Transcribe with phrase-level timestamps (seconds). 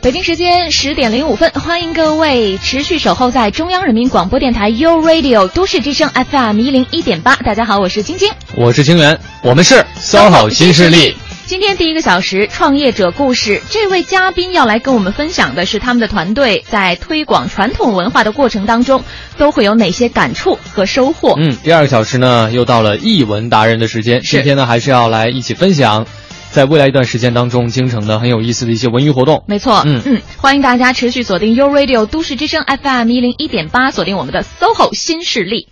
[0.00, 7.34] 北京时间十点零五分，欢迎各位持续守候在中央人民广播电台 u Radio 都市之声 FM 一零一点八。
[7.34, 11.16] 大家好，我是晶晶，我是清源，我们是 SOHO 新势力。
[11.46, 19.02] 今天第一个小时创业者故事，这位嘉宾要来跟我们分享的是他们的团队在推广传统文化的过程当中
[19.36, 21.34] 都会有哪些感触和收获。
[21.38, 26.06] 嗯，第二个小时呢又到了译文达人的时间，今天呢还是要来一起分享。
[26.58, 29.44] 在未来一段时间当中，京城的很有意思的一些文娱活动。
[29.46, 35.68] 没错，嗯嗯，欢迎大家持续锁定 u Radio 都市之声 FM 一零一点八，锁定我们的 SOHO 新势力。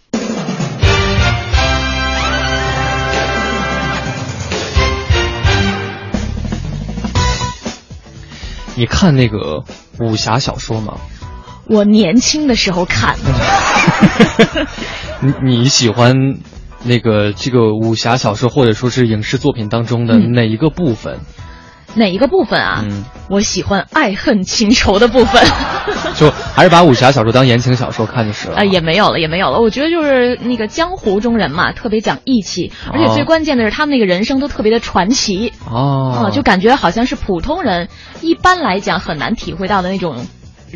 [8.76, 9.64] 你看那个
[9.98, 10.98] 武侠小说吗？
[11.66, 13.16] 我年轻的时候看。
[15.18, 16.14] 你你喜欢？
[16.84, 21.20] 那个这个武侠小说或者说是影视作品当中的哪一个部分？
[21.94, 22.84] 哪一个部分啊？
[22.84, 25.42] 嗯，我喜欢爱恨情仇的部分。
[26.14, 28.56] 就还是把武侠小说当言情小说看就是了。
[28.56, 29.60] 啊，也没有了，也没有了。
[29.60, 35.54] 我觉得就是那个江湖中人嘛，特别讲义气，而且最关键的是他们那个人生都特别的传奇。
[35.64, 36.26] 哦。
[36.26, 37.88] 啊，就感觉好像是普通人
[38.20, 40.26] 一般来讲很难体会到的那种。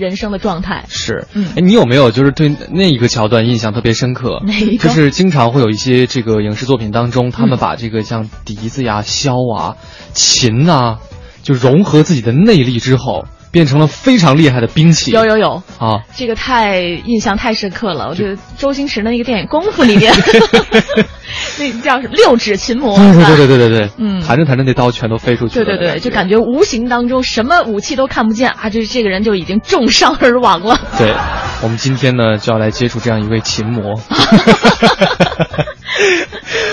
[0.00, 4.40] 人生的状态是，嗯，你有没有就是对那一个桥段印象特别深刻？
[4.44, 4.88] 哪一个？
[4.88, 9.76] 就是经常会有一些这个影视作品当中，他们把这个像笛子呀、箫啊、
[10.12, 10.98] 琴啊，
[11.42, 13.26] 就融合自己的内力之后。
[13.50, 15.10] 变成了非常厉害的兵器。
[15.10, 16.02] 有有有啊！
[16.14, 18.08] 这个太印象太深刻了。
[18.08, 20.12] 我觉得周星驰的那个电影《功夫》里面，
[21.58, 22.96] 那叫什么六指琴魔？
[22.96, 25.64] 对对对对对对，嗯，弹着弹着那刀全都飞出去了。
[25.64, 28.70] 对对对，就感觉无形当中什么武器都看不见啊！
[28.70, 30.78] 就是这个人就已经重伤而亡了。
[30.98, 31.12] 对，
[31.62, 34.00] 我们今天呢就要来接触这样一位琴魔。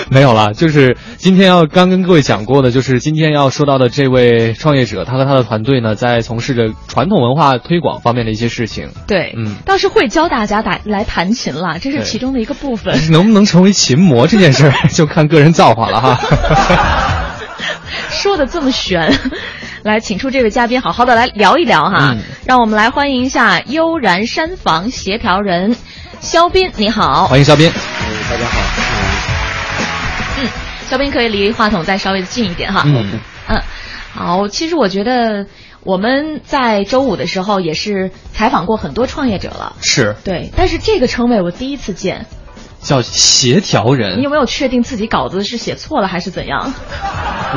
[0.10, 8.88] 没有了，就是今天要刚跟各位讲过的，就是今天要说到的这位创业者，他和他的团队呢，在从事着传统文化推广方面的一些事情。
[9.06, 13.12] 对，嗯，倒是会教大家打来弹琴了，这是其中的一个部分。
[13.12, 16.18] 能不能成为琴魔这件事儿，就看个人造化了哈。
[18.10, 19.12] 说的这么悬，
[19.84, 22.16] 来，请出这位嘉宾，好好的来聊一聊哈。
[22.46, 25.76] 让我们来欢迎一下悠然山房协调人
[26.20, 27.70] 肖斌，你好，欢迎肖斌。
[28.30, 28.58] 大家好，
[29.02, 29.07] 嗯，
[30.88, 32.82] 肖斌可以离话筒再稍微近一点哈。
[32.86, 33.62] 嗯嗯，
[34.12, 35.46] 好，其实我觉得
[35.82, 42.26] 我们在周五的时候也是采访过很多创业者了，是对，但是这个称谓我第一次见，
[42.82, 44.18] 叫协调人。
[44.18, 46.72] 你有没有确定自己稿子是写错了还是怎样？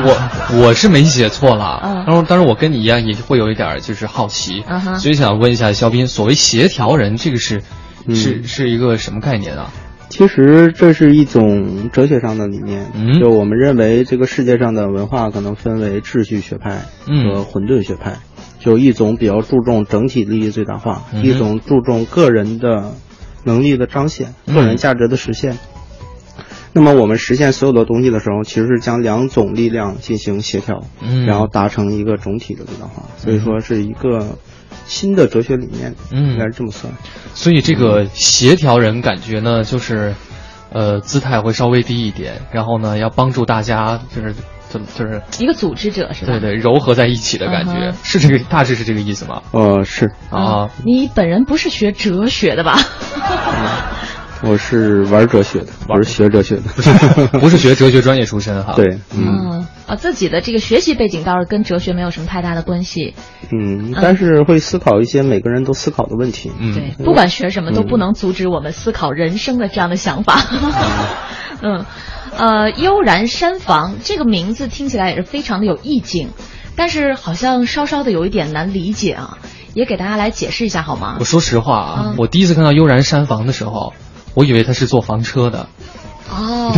[0.04, 7.62] 我我是没写错了，嗯，当然，当然我跟你一样也会有一点就是好奇，嗯所以想问一下肖斌，所谓协调人这个是
[8.14, 9.70] 是是一个什么概念啊？
[10.12, 12.84] 其实这是一种哲学上的理念，
[13.18, 18.18] 就我们认为这个世界上的文化可能分为秩序学派和混沌学派，
[18.58, 22.92] 就一种比较注重整体利益最大化，一种注重个人的
[23.44, 25.56] 能力的彰显、个人价值的实现。
[26.74, 30.84] 那么我们实现所有的东西的时候，其实是将两种力量进行协调，
[31.26, 33.04] 然后达成一个总体的最大化。
[33.16, 34.36] 所以说是一个。
[34.86, 36.92] 新的哲学理念，嗯，应该是这么算。
[37.34, 40.14] 所以这个协调人感觉呢，就是，
[40.70, 44.34] 呃，姿态会稍微低一点，然后呢，要帮助大家，就是
[44.68, 46.32] 怎么，就是一个组织者是吧？
[46.32, 49.42] 对对，柔合在一起的感觉，是这个大致是这个意思吗？
[49.52, 50.68] 呃，是啊。
[50.84, 52.78] 你本人不是学哲学的吧？
[54.44, 56.62] 我是玩哲学的，我是学哲学的，
[57.38, 58.72] 不是学哲学专业出身哈。
[58.74, 63.14] 对，嗯啊，自己的这个学习背景倒是跟哲学没有什么太大的关系。
[63.52, 66.50] 嗯，但是会思考一些每个人都思考的问题。
[66.58, 70.40] 嗯，对，不管学什么都不能阻止我们思考人生的这样的想法。
[71.62, 71.84] 嗯，
[72.36, 76.30] 呃，悠然山房这个名字听起来也是非常的有意境，
[76.74, 79.38] 但是好像稍稍的有一点难理解啊，
[79.74, 81.16] 也给大家来解释一下好吗？
[81.20, 83.92] 我说实话啊，我第一次看到悠然山房的时候。
[84.34, 85.68] 我以为他是做房车的，
[86.30, 86.72] 哦，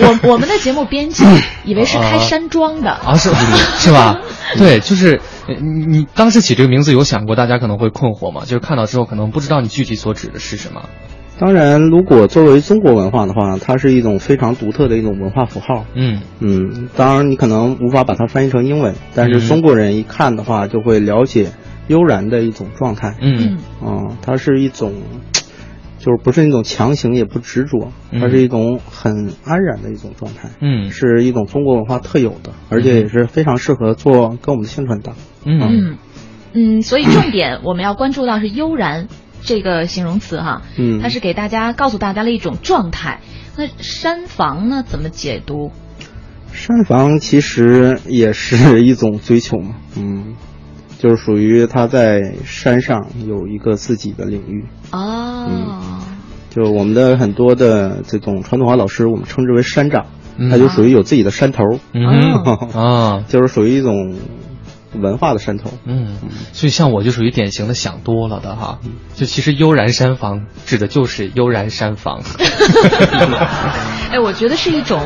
[0.00, 1.24] 我 我们的节目编辑
[1.64, 3.30] 以为是开山庄的啊，是
[3.78, 4.16] 是吧？
[4.56, 5.20] 对，就是
[5.60, 8.42] 你你当时起这个名字有想过大家可能会困惑吗？
[8.42, 10.82] 就是看到之后可能不知道你具体所指的是什么。
[11.40, 15.84] 当然，如果作为中国文化的话，它是一种非常独特的一种文化符号。
[15.94, 21.52] 嗯嗯，当然你可能无法把它翻译成英文，但是中国人一看的话就会了解
[21.86, 23.14] 悠然的一种状态。
[23.20, 24.92] 嗯嗯，它是一种。
[25.98, 30.50] 就是不是那种强行，也不执着，而是一种很安然的一种状态。
[30.60, 35.12] 嗯，是一种中国文化特有的，而且也是非常适合做跟我们的宣传搭。
[35.44, 35.98] 嗯
[36.52, 39.08] 嗯，所以重点我们要关注到是悠然
[39.42, 43.20] 这个形容词哈，嗯，它是给大家告诉大家的一种状态。
[43.56, 45.72] 那山房呢，怎么解读？
[46.52, 50.36] 山房其实也是一种追求嘛，嗯。
[50.98, 54.66] 就是属于他在山上有一个自己的领域。
[54.90, 56.00] 哦，嗯，
[56.50, 60.06] 就我们的很多的这种传统话老师，我们称之为山长，
[60.50, 61.62] 他就属于有自己的山头，
[61.94, 62.02] 嗯
[62.74, 64.16] 啊， 就是属于一种
[64.94, 66.16] 文化的山头，嗯，
[66.52, 68.80] 所以像我就属于典型的想多了的哈，
[69.14, 72.22] 就其实悠然山房指的就是悠然山房，
[74.10, 75.00] 哎，我觉得是一种。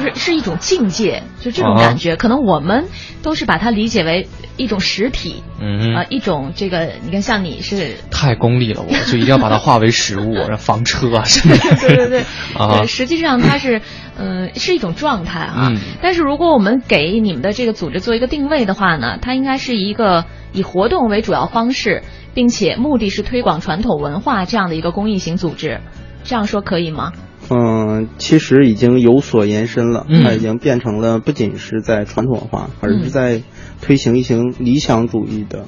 [0.00, 2.86] 就是是一种境界，就这种感觉，可能我们
[3.22, 11.76] 都是把它理解为一种实体，嗯啊，一种这个，你看像你是太功利了，我就一定要把它化为实物， 房车啊什么的。
[11.76, 12.24] 对对对，
[12.56, 13.82] 啊，实际上它是，
[14.18, 15.72] 嗯，是一种状态啊。
[16.00, 22.02] 但是如果我们给你们的这个组织做一个定位的话呢，它应该是一个以活动为主要方式，
[22.32, 25.80] 并且目的是推广传统文化这样的一个公益型组织，
[26.24, 27.12] 这样说可以吗？
[27.50, 33.42] 嗯，其实已经有所延伸了，它已经变成了不仅是在传统文化，而是在
[33.80, 35.66] 推行一行理想主义的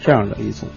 [0.00, 0.68] 这样的一种。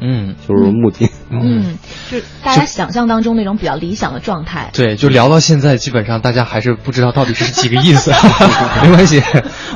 [0.00, 1.08] 嗯，就是目的。
[1.30, 1.76] 嗯，
[2.10, 4.70] 就大家想象当中那种比较理想的状态。
[4.72, 8.10] 对，就聊到现在，基本上大家还是不知道到底是几个意思。
[8.82, 9.22] 没关系，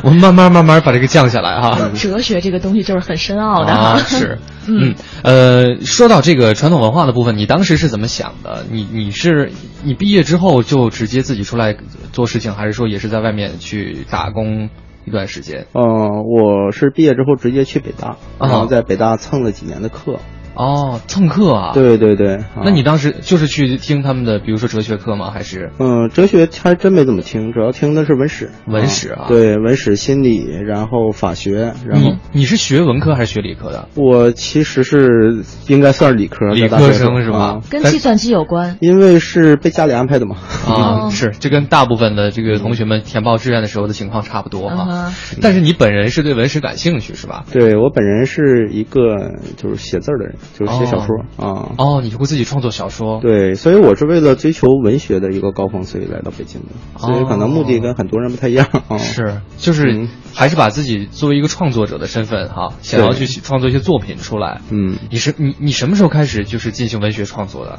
[0.03, 1.91] 我们慢慢慢慢把这个降下来哈。
[1.95, 3.99] 哲学这个东西就是很深奥的啊。
[3.99, 8.65] 是， 嗯，呃，说到这个传统文化的部分，你当时是怎么想的？
[8.71, 9.53] 你你是
[9.83, 11.77] 你毕业之后就直接自己出来
[12.13, 14.71] 做事情，还是说也是在外面去打工？
[15.05, 20.21] 一段时间，嗯，我是毕业之后直接去北大，然后在北大蹭了几年的课。
[20.55, 21.73] 哦，蹭课啊？
[21.75, 22.39] 对对对。
[22.65, 25.31] 那你当时就是去听他们的，比如说哲学课吗？
[25.31, 25.71] 还是？
[25.79, 28.51] 嗯，哲学还真没怎么听，主要听的是文史。
[28.67, 29.27] 文史啊？
[29.29, 32.13] 对，文史、心理，然后法学，然后。
[32.33, 33.89] 你是学文科还是学理科的？
[33.95, 37.61] 我其实是应该算是理科，理科生是吧？
[37.71, 38.77] 跟计算机有关。
[38.81, 40.37] 因为是被家里安排的嘛。
[40.67, 45.13] 啊， 是，这跟大部分的这个同学们填报志愿的时候的情况差不多哈。
[45.41, 47.45] 但是你本人是对文史感兴趣是吧？
[47.53, 51.17] 对我本人是一个就是写字儿的人，就是写小说。
[51.37, 53.21] 啊哦，你会自己创作小说？
[53.21, 56.69] 对，所以我是为了追求文学的一个高峰，所以来到北京的。
[56.99, 58.67] 所以可能目的跟很多人不太一样。
[58.99, 64.61] 是，就是还是把自己作为一个创作者的身份哈，想要去创作一些作品出来。
[64.71, 67.79] 嗯，你是你你什么时候开始就是进行文学创作的？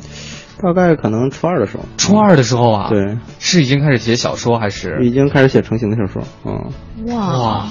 [0.62, 1.84] 大概可能初二的时候。
[1.98, 2.90] 初二的时候啊？
[2.90, 5.00] 对，是已经开始写小说还是？
[5.04, 6.24] 已经开始写成型的小说。
[6.46, 6.72] 嗯。
[7.08, 7.68] 哇哇！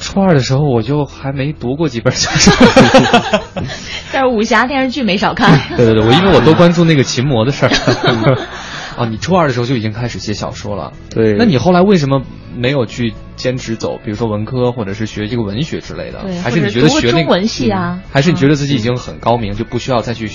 [0.00, 2.54] 初二的时候我就还没读过几本小说。
[4.12, 5.58] 但是武侠电视剧没少看。
[5.76, 7.70] 对对对，我因为我都关注那个琴魔的事儿。
[8.96, 10.92] 啊，你初二的时候就已经开始写小说了。
[11.10, 11.34] 对。
[11.34, 12.22] 那你后来为什么
[12.54, 16.20] 没有去坚持走，比如说文科，或者是学这个文学之类的？
[16.42, 18.00] 还是你觉得学那个文系啊？
[18.10, 20.30] 还是你觉得自己已经很高明，就不需要再去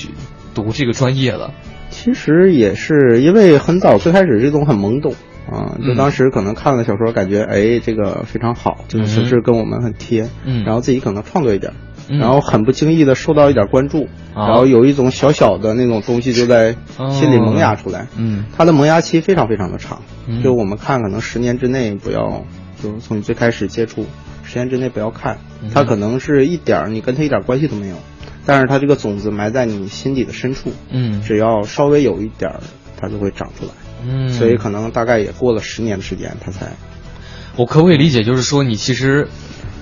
[0.53, 1.51] 读这个专业了？
[1.89, 5.13] 其实也是因为很早最开始这种很懵懂
[5.49, 11.71] 啊，就当时可能看了小说，感觉哎这个非常好，这个形式跟我们很贴，嗯，然后自己可能创作一点，
[12.19, 16.75] 然后很不经意的受到一点关注，然后有一种小小的那种东西就在
[17.09, 20.01] 心里萌芽出来，嗯，它的萌芽期非常非常的长，
[20.43, 22.43] 就我们看可能十年之内不要，
[22.83, 24.05] 就从你最开始接触，
[24.43, 25.37] 十年之内不要看，
[25.73, 27.95] 它可能是一点你跟它一点关系都没有。
[28.47, 32.59] 但是它这个种子埋在你心底的深处，嗯，只要稍微有一点儿，
[32.99, 33.71] 它就会长出来，
[34.03, 36.71] 嗯，所以可能大概也过了十年的时间，它才。
[37.57, 39.27] 我可不可以理解，就是说你其实。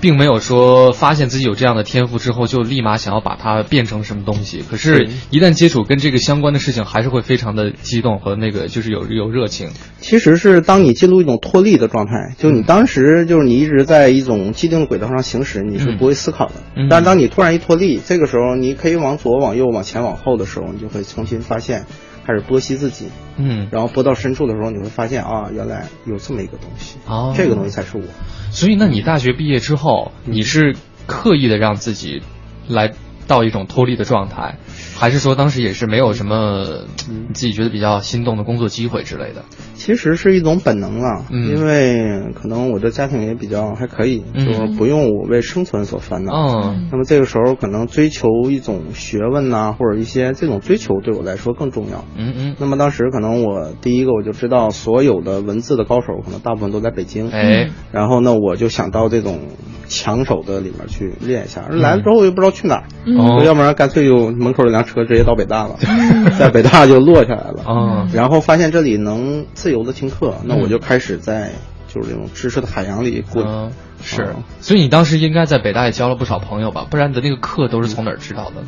[0.00, 9.70] 并没有说发现自己有这样的天赋之后就立马想要把它变成什么东西，可是，一旦接触跟这个相关的事情，还是会非常的激动和那个就是有有热情。
[10.00, 16.54] 其实是当你进入一种脱力的状态，就你当时就是你一直在一种既定的轨道上行驶，你是不会思考的。
[16.88, 21.86] 但是当你突然一脱力，这个时候你可以往左、往右、往前、往后的时候，你就会重新发现。
[22.26, 23.06] 开始剥析自己，
[23.36, 28.02] 嗯，然后剥到深处的时候，你会发现啊，原来有这么一个东西，哦，这个东西才是我。
[28.50, 30.74] 所以，那你大学毕业之后，你是
[31.06, 32.22] 刻意的让自己
[32.68, 32.92] 来
[33.28, 34.58] 到一种脱离的状态？
[34.96, 39.44] 还是说当时也是没有什么你自己觉得比较心动的工作机会之类的？
[39.74, 46.32] 其实是一种本能啊，因为可能我的家庭也比较还可以，就是不用我为生存所烦恼。
[46.32, 52.04] 嗯，那么这个时候可能追求一种学问呐，或者一些这种追求对我来说更重要。
[52.16, 52.56] 嗯嗯。
[52.58, 57.30] 那么当时可能我第一个我就知道所有的文字的高手可能大部分都在北京。
[57.30, 57.68] 哎。
[57.92, 59.40] 然后呢，我就想到这种
[59.86, 61.68] 抢手的里面去练一下。
[61.68, 65.76] 来了之后又不知道去哪儿，要不然干脆就门口有辆车直接到北大了，
[66.38, 68.08] 在北大就落下来了啊。
[68.14, 71.50] 然后发现这里能自由的听课，那我就开始在
[71.88, 73.70] 就是这种知识的海洋里滚。
[74.02, 76.86] 是，所以你当时应该在北大也交了不少朋友吧？
[76.90, 78.62] 不然你的那个课都是从哪儿知道的？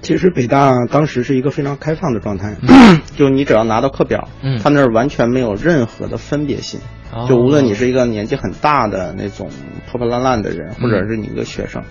[0.00, 2.56] 其实北大当时是一个非常开放的状态，
[3.16, 6.80] 就你只要拿到课表，嗯，他那儿完全没有任何的分别心，
[7.28, 9.50] 就无论你是一个年纪很大的那种
[9.90, 11.82] 破破烂烂的人，或者是你一个学生，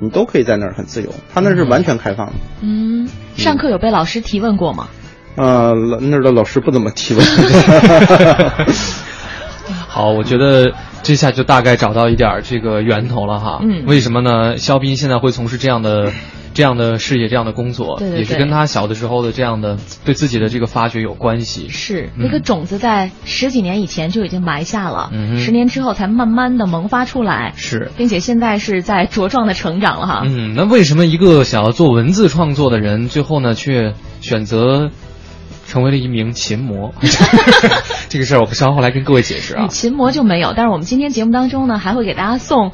[0.00, 2.32] 你都可以在那儿很自由，他那是完全开放的。
[2.62, 4.88] 嗯，上课有被老师提问过吗？
[5.36, 7.24] 呃，那儿的老师不怎么提问。
[9.88, 10.72] 好，我觉得。
[11.00, 13.60] 这下就大概找到一点这个源头了哈。
[13.62, 14.58] 嗯，为什么呢？
[14.58, 16.12] 肖斌现在会从事这样的、
[16.58, 21.68] 这样的事业、这样的工作，对对也是跟他小的时候的这样的对自己的这个发掘有关系。
[21.68, 27.52] 是那个种子在十几年以前就已经埋下了，嗯，十年之后才慢慢的萌发出来。
[27.54, 30.22] 是，并且现在是在茁壮的成长了哈。
[30.26, 34.90] 嗯，那为什么一个想要做文字创作的人，最后呢却选择？
[35.68, 36.94] 成为了一名琴魔，
[38.08, 39.66] 这个事儿我不稍后来跟各位解释啊。
[39.66, 42.72] 琴魔就没有，但是我们今天节目当中呢，还会给大家送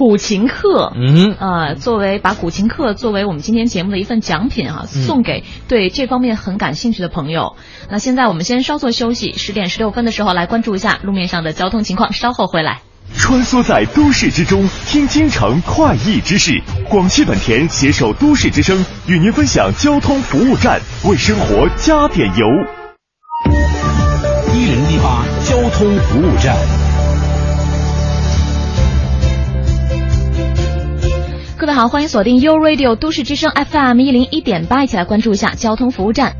[0.00, 7.54] 古琴课，嗯，呃，作为把古琴课作为我们今天节目的一份奖品啊，送给对这方面很感兴趣的朋友。
[7.90, 12.80] 那现在我们先稍作休息，十点十六分的时候来关注一下路面上的交通情况，稍后回来。
[13.14, 16.58] 穿梭在都市之中，听京城快意之事。
[16.88, 22.46] 广汽本田携手都市之声，与您分享交通服务站，为生活加点油。
[24.54, 26.89] 一零一八交通服务站。
[31.60, 36.34] 各位好，欢迎锁定 U Radio 都市之声 FM 一零一点八，一起来关注一下交通服务站。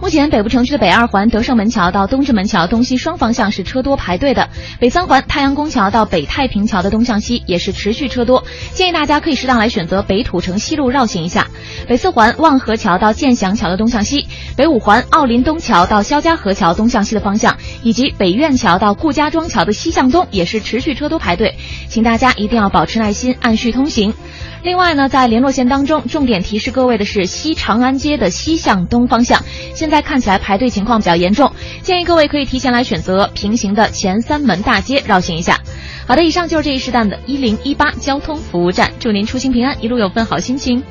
[0.00, 11.48] 目前北部城区的北二环德胜门桥到东直门桥东西双方向是车多排队的，北三环太阳宫桥到北太平桥的东向西也是持续车多，建议大家可以适当来选择北土城西路绕行一下。
[11.88, 21.56] 北四环望河桥到建祥桥的东向西，北五环奥林东桥到肖家河桥东向西的方向，以及北苑桥到顾家庄桥的西向东也是持续车多排队，
[21.88, 24.14] 请大家一定要保持耐心，按序通行。
[24.62, 35.60] 另外呢，在联络线当中，重点提示各位的是西长安街的西向东方向，现现在看起来排队情况比较严重，建议各位可以提前来选择平行的前三门大街绕行一下。
[36.08, 40.82] 好的，以上就是这一时段的一零一八交通服务站，祝您出行平安，一路有份好心情。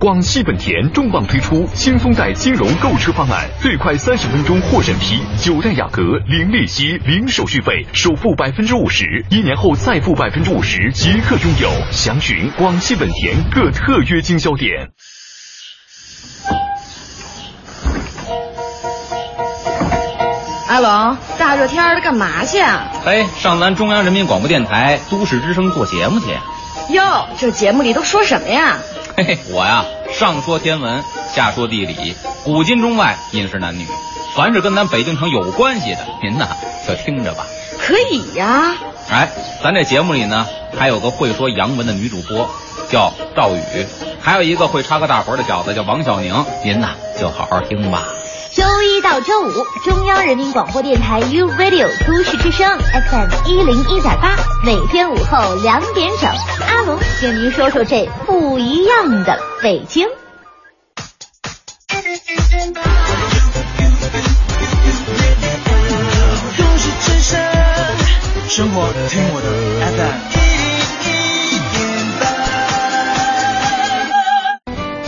[0.00, 11.68] 广汽本田重磅推出轻松贷金融购车方案，最快三十分钟获审批，九代雅阁零利息、零手续费，首付百分之五十，一年后再付百分之五十即刻拥有。
[11.90, 14.90] 详询广汽本田各特约经销点。
[20.68, 22.86] 阿龙，大热天的干嘛去啊？
[23.04, 26.26] 哎，上咱中央人民广播电台都市之声做节目去。
[26.94, 28.76] 哟，这节目里都说什么呀？
[29.18, 31.02] 嘿嘿，我呀，上说天文，
[31.34, 33.84] 下说地理，古今中外，饮食男女，
[34.36, 36.46] 凡是跟咱北京城有关系的，您呐
[36.86, 37.44] 就听着吧。
[37.80, 38.76] 可以呀。
[39.10, 39.28] 哎，
[39.60, 40.46] 咱这节目里呢，
[40.78, 42.48] 还有个会说洋文的女主播，
[42.88, 43.86] 叫赵宇，
[44.22, 48.04] 还有一个会插个大活的小子叫王小宁，您呐就好好听吧。
[48.58, 49.52] 周一到周五，
[49.84, 54.34] 中央人民广播电台 u Radio 都市之声 FM 一零一点八，
[54.64, 56.28] 每天午后两点整，
[56.66, 60.08] 阿龙跟您说说这不一样的北京。
[61.86, 62.02] 都
[66.78, 67.38] 市之声，
[68.48, 69.46] 生活听我的
[69.86, 70.36] FM 一
[71.06, 71.78] 零一点
[72.18, 72.26] 八。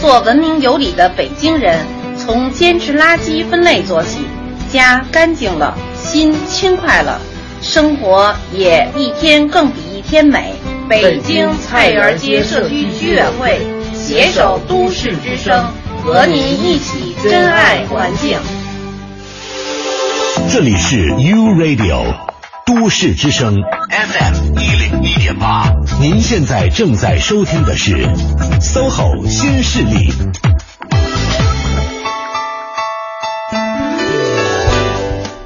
[0.00, 1.99] 做文明有礼的北京人。
[2.20, 4.18] 从坚持垃圾分类做起，
[4.70, 7.18] 家干净了，心轻快了，
[7.62, 10.54] 生活也一天更比一天美。
[10.88, 13.60] 北京菜园街社区居委会
[13.94, 15.64] 携手都市之声，
[16.04, 18.38] 和您一起珍爱环境。
[20.52, 22.02] 这里是 U Radio
[22.66, 23.54] 都市之声
[23.88, 28.06] FM 一零一点八，您现在正在收听的是
[28.60, 30.12] SOHO 新势力。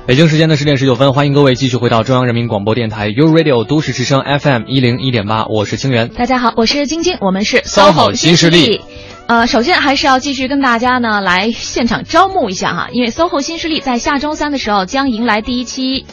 [0.06, 6.08] 北京时间的十点十九分，欢迎各位继续回到中央人民广播电台 u Radio 都市之声 FM 一零一点八，我是清源。
[6.10, 8.82] 大家好，我是晶晶，我们是 SOHO 新势力。
[9.28, 16.04] 呃，首先还是要继续跟大家呢来现场招募一下哈，因为 SOHO 新势力在下周三的时候将迎来第一期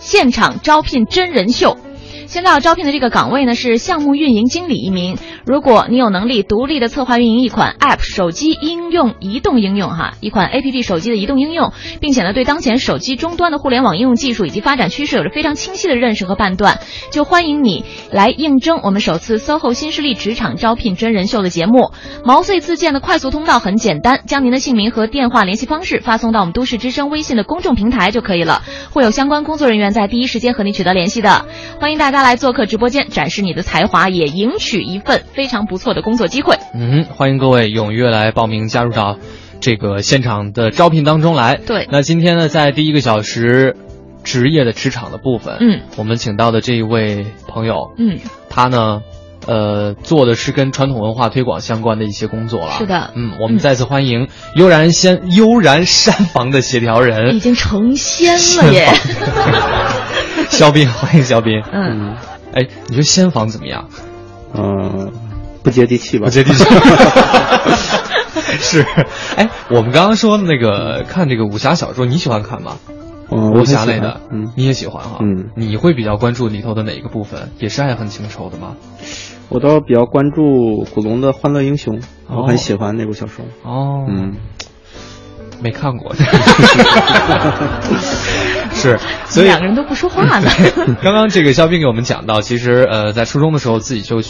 [0.00, 1.78] 现场招聘真人秀。
[2.30, 5.18] 现在要招聘的这个岗位呢是项目运营经理一名。
[5.44, 16.78] 如果你有能力独立的策划运营一款 App 手机应用移动应用哈，一款 APP 手机的移动应用，并且呢对当前手机终端的互联网应用技术以及发展趋势有着非常清晰的认识和判断，
[17.10, 21.90] 就欢迎你来应征我们首次 SOHO 新势力职场招聘真人秀的节目。
[22.24, 31.44] 毛遂自荐的快速通道很简单，将您的姓名和电话联系方式发送到我们都市之声微信的公众平台就可以了，会有相关工作人员在第一时间和你取得联系的。
[31.80, 36.56] 欢迎大家来做客直播间，展示你的才华，也赢取一份非常不错的工作机会。
[36.74, 39.18] 嗯，欢迎各位踊跃来报名，加入到
[39.60, 41.56] 这个现场的招聘当中来。
[41.56, 43.76] 对，那今天呢，在第一个小时
[44.24, 49.02] 职业的职场的部分，嗯，我们请到的这一位朋友，嗯，他呢。
[49.46, 52.72] 呃，做的是跟传统文化推广相关的一些工作了。
[52.72, 58.88] 是的，嗯，我们再次欢迎悠然仙悠然山房的协调人，已经成仙了耶！
[60.48, 61.62] 肖斌，欢迎肖斌。
[61.72, 62.16] 嗯，
[62.52, 63.88] 哎，你说仙房怎么样？
[64.54, 65.12] 嗯，
[65.62, 66.24] 不接地气吧？
[66.26, 66.64] 不接地气。
[68.60, 68.84] 是，
[69.36, 72.76] 哎，我们刚刚说那个看这个武侠小说，你喜欢看吗？
[73.30, 75.18] 武侠类的，嗯，你也喜欢哈？
[75.22, 77.50] 嗯，你会比较关注里头的哪一个部分？
[77.60, 78.74] 也是爱恨情仇的吗？
[79.48, 83.44] 我倒比较关注古龙的《欢乐英雄》，我很喜欢那部小说。
[83.62, 84.34] 哦，嗯，
[85.62, 86.12] 没看过。
[88.80, 90.48] 是，所以两个人都不说话呢。
[91.02, 94.20] 刚刚这个肖斌给我们讲到，其实呃，在初中的时候自己就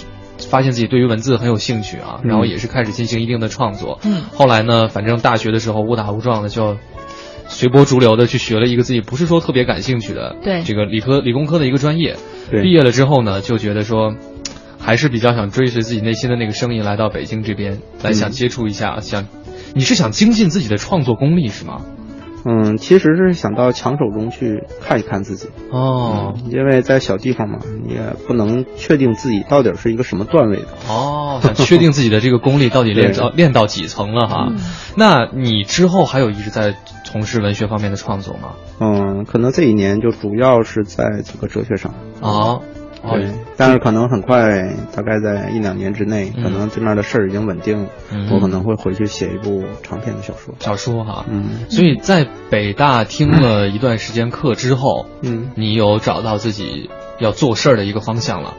[0.51, 3.99] 发现自己对于文字很有兴趣啊，然后也是开始进行一定的创作。
[4.05, 6.77] 嗯，后来呢，反正大学的时候误打误撞的就
[7.49, 12.17] 随波逐流的去学了一个自己不是说特别感兴趣的对这个理科理工科的一个专业。
[12.51, 14.15] 对，毕业了之后呢，就觉得说。
[14.83, 19.29] 还是比较想追随自己内心的那个声音，来到北京这边来想接触一下，想
[19.75, 21.83] 你是想精进自己的创作功力是吗？
[22.45, 34.53] 嗯，其实是想到强手中去看一看自己哦，因为在小地方嘛，你也不能确定自己到底是一个什么段位的哦，想确定自己的这个功力到底 练到练到几层了哈。
[34.97, 38.53] 那你之后还有一直在从事文学方面的创作吗？
[38.81, 42.61] 嗯，可能这一年就主要是在这个哲学上啊。
[43.03, 47.87] 对，但是可能很快，大概在一两年之内，可能这面的事儿已经稳定，
[48.31, 50.55] 我可能会回去写一部长篇的小说。
[50.61, 58.55] 小说哈，嗯，所以在北大听了一段时间课之后，嗯，你有找到自己要做事儿的一个方向了？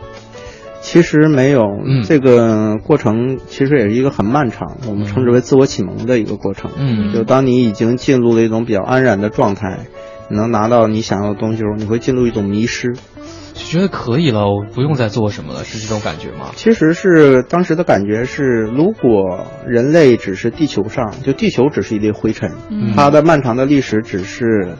[0.82, 6.72] 其实没有，嗯，这个过程其实也是一个很漫长，我们称之为自我启蒙的一个过程。
[6.76, 9.82] 嗯，就当你已经进入了一种比较安然的状态，
[10.28, 12.96] 你能拿到你想要的东西时候，你会进入一种迷失。
[13.62, 16.52] 就觉得可以了，我不用再做什么了，是这种感觉吗？
[16.56, 24.76] 其实是当时的感觉是，如果人类只是地球上，就地球只是一粒灰尘，嗯、它的漫长的历史只是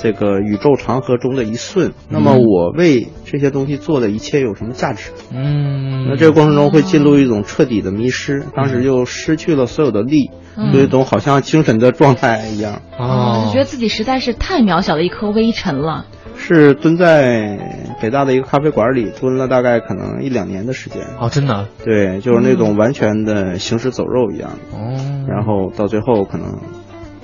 [0.00, 5.10] 这个宇宙长河中的一瞬，那么我为这些东西做的一切有什么价值？
[5.32, 12.82] 嗯，那这个过程中会进入一种彻底的迷失，当时就失去了所有的力，嗯、有一种好像精神的状态一样。
[12.98, 16.04] 哦，就觉得自己实在是太渺小的一颗微尘了。
[16.46, 17.58] 是蹲在
[18.00, 24.94] 北大的一个咖啡馆里蹲了大概可能一两年的时间哦，真的，对，就是那种完全的行尸走肉一样哦，
[25.26, 26.60] 然后到最后可能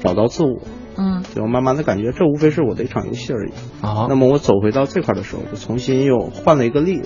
[0.03, 0.59] 找到自我，
[0.97, 4.07] 嗯，就慢慢的感觉这无非是我的一场游戏而已啊。
[4.09, 7.03] 那么我走回到这块的时候，就重新又换了一个力。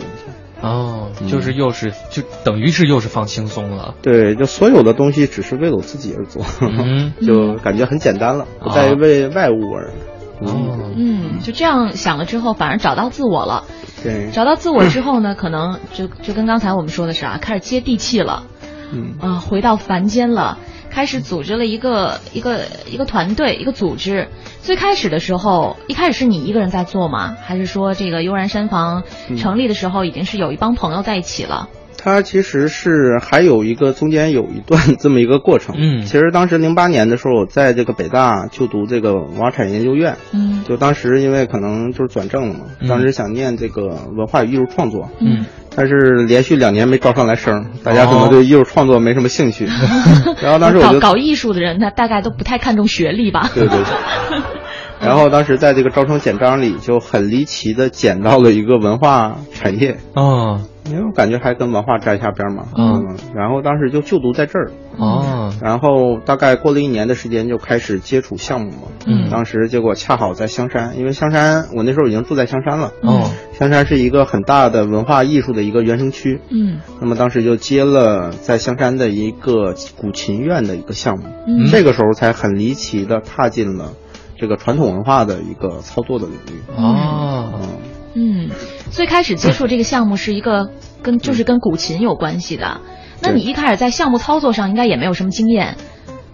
[0.62, 3.94] 哦，就是又是、嗯、就等于是又是放轻松了。
[4.00, 9.90] 对，就所有的东西只是为了我自己而做，嗯、 就感觉很简单了，不再为外物而。
[9.90, 9.92] 哦，
[10.40, 13.64] 嗯，就这样想了之后，反而找到自我了。
[14.02, 18.44] 对，找到自我之后呢，可能就就跟刚才我们说的是啊，开始接地气了，
[18.92, 20.58] 嗯啊，回到凡间了，
[20.90, 24.28] 开始组织了一个一个一个团队，一个组织。
[24.60, 27.36] 最开始的时候，一开始是你一个人在做吗？
[27.40, 29.04] 还是说这个悠然山房
[29.38, 31.68] 成立的时候，已经是有一帮朋友在一起了？
[32.06, 35.74] 它其实是还有一个中间有一段这么一个过程。
[35.76, 40.16] 嗯，其实当时零八年的时候，我在这个北大就读这个文化产业研究院。
[40.32, 45.10] 嗯，就当时因为可能就是转正了嘛，嗯、当时想念这个文化与艺术创作。
[45.20, 49.66] 嗯，但是连续两年没招上来生，大家可能对艺术创作没什么兴趣。
[49.66, 53.50] 哦、 然后当时我就搞搞艺术的人，他大概都不太看重学历吧？
[53.52, 54.38] 对对对。
[55.02, 59.98] 然后当时在这个招生简章里就很离奇的捡到了一个文化产业。
[60.14, 60.60] 哦。
[60.90, 83.92] 因为我感觉还跟文化沾一下边嘛，嗯，然后当时就就读在这儿，哦，然后大概过了一年的时间就开始接触项目嘛，嗯，当时结果恰好在香山，因为香山我那时候已经住在香山了，哦，香山是一个很大的文化艺术的一个原生区，嗯，那么当时就接了在香山的一个古琴院的一个项目，嗯，这个时候才很离奇的踏进了
[84.38, 87.95] 这个传统文化的一个操作的领域，哦，嗯。
[88.16, 88.48] 嗯，
[88.90, 90.70] 最开始接触这个项目是一个
[91.02, 92.80] 跟就是跟古琴有关系的，
[93.20, 95.76] 那你一开始在项目操作上应该也没有什么经验。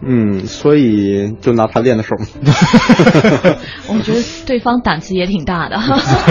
[0.04, 2.16] 嗯，所以就拿他练的手。
[3.88, 5.78] 我觉得对方胆子也挺大的，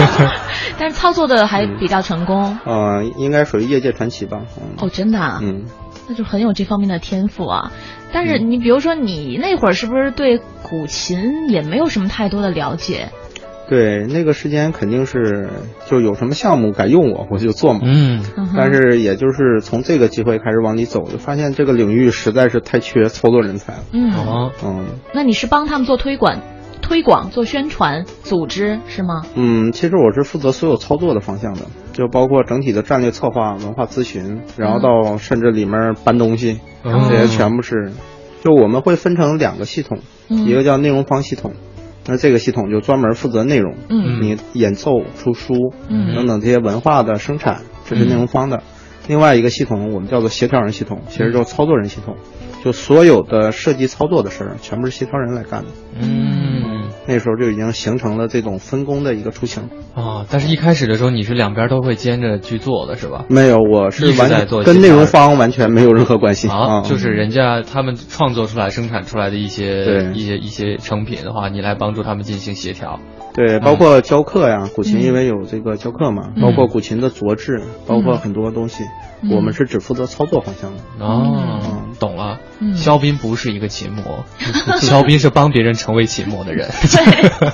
[0.78, 2.58] 但是操作的还比较成功。
[2.66, 4.42] 嗯，应该属于业界传奇吧。
[4.78, 5.38] 哦，真的。
[5.42, 5.64] 嗯，
[6.06, 7.72] 那就很有这方面的天赋啊。
[8.12, 13.08] 但是你比如说，你那会儿是不是对古琴也没有什么太多的了解？
[13.72, 15.48] 对，那个时间肯定是
[15.86, 17.80] 就有什么项目敢用我，我就做嘛。
[17.84, 18.22] 嗯，
[18.54, 23.78] 但是也就是从这个机会开始往里走，就发现这个领域实在是太缺操作人才了。
[23.92, 24.12] 嗯
[24.62, 26.42] 嗯，那你是帮他们做推广、
[26.82, 29.22] 推广、做宣传、组织是吗？
[29.36, 31.62] 嗯，其实我是负责所有操作的方向的，
[31.94, 37.90] 就包括整体的战略策划、文化咨询，然后到甚至里面搬东西，这些全部是。
[38.44, 41.52] 就我们会分成两个系统，一个叫内容方系统。
[42.06, 48.62] 那这个系统就专门负责内容，嗯，你演奏、出书，嗯，等等这些文化的生产，这是内容方的。
[49.08, 52.16] 另外一个系统我们叫做协调人系统，其实就是操作人系统，
[52.64, 55.68] 就所有的设计操作的事儿，全部是协调人来干的。
[56.00, 56.41] 嗯，
[57.12, 59.64] 那时候就已经形成了这种分工的一个雏形。
[59.94, 63.26] 啊，但是一开始的时候你是两边都会兼着去做的是吧？
[63.28, 72.98] 没有，我是完全跟内容方完全没有任何关系啊，就是人家他们创作出来、生产出来的一些一些一些成品的话，你来帮助他们进行协调。
[73.34, 78.84] 对，包括教课呀，古琴因为有这个教课嘛，包括古琴的琢制，包括很多东西，
[79.30, 80.82] 我们是只负责操作方向的。
[80.98, 81.60] 哦，
[82.00, 82.38] 懂了。
[82.76, 84.24] 肖斌不是一个琴魔，
[84.80, 86.68] 肖斌是帮别人成为琴魔的人。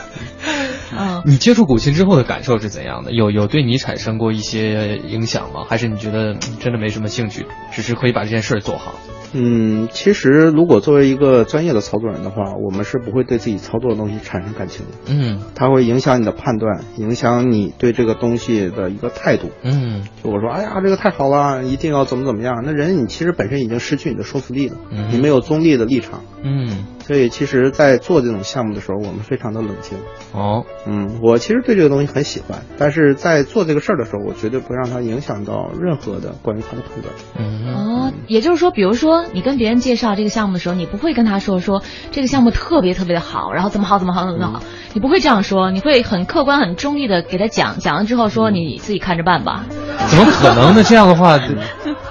[0.90, 3.12] 嗯，你接触古琴之后的感受是怎样的？
[3.12, 5.64] 有有对你产生过一些影响吗？
[5.68, 8.94] 还是你觉得真的没什么兴趣，只是可以把这件事做好？
[9.32, 14.92] 嗯，其实如果作为一个专业的操作人的话，我们是不会对自己操作的东西产生感情的。
[15.12, 19.50] 嗯，它会影响你的判断，影响你对这个东西的一个态度。
[19.62, 22.62] 嗯，就我说，哎呀，这个太好了，一定要怎么怎么样。
[22.64, 24.76] 那人你其实本身已经失去你的说服力了，
[25.10, 26.22] 你没有中立的立场。
[26.42, 29.98] 嗯，所以其实，在做这种项目的时候，我们非常的冷静。
[30.32, 37.12] 哦，嗯，我其实对这个东西很喜欢，但是在做这个事儿的时候，我绝对不让它影响到任何的关于它的判断。
[37.36, 39.17] 嗯，哦，也就是说，比如说。
[39.32, 44.62] 你跟别人介绍这个项目的时候，你不会跟他说说这个项目特别特别的好，然后怎么好怎么好怎么好，
[44.94, 49.64] 你不会这样说，你会很客观、很中立的给他讲，讲了之后说你自己看着办吧。
[50.08, 50.82] 怎么可能呢？
[50.84, 51.38] 这样的话，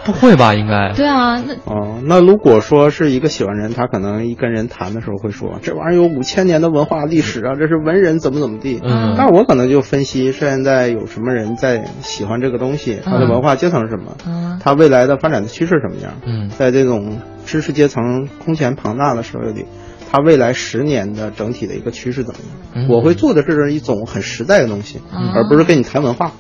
[0.04, 0.54] 不会吧？
[0.54, 0.94] 应该。
[0.94, 8.80] 对啊，那哦，那如果说是一个喜欢人，他可能一跟人谈的时候会说这玩意儿有五千年的文化历史啊，这是文人怎么怎么地。
[8.84, 9.16] 嗯。
[9.18, 16.14] 但我可能就分析现在有什么人在喜欢这个东西，他的文化阶层是什么，他未来的发展的趋势什么样。
[16.26, 16.97] 嗯，在这种。
[17.46, 19.66] 知识阶层空前庞大的社会里，
[20.12, 22.40] 它未来十年的整体的一个趋势怎么
[22.76, 22.88] 样？
[22.90, 25.00] 我会做的是一种很实在的东西，
[25.34, 26.32] 而不是跟你谈文化。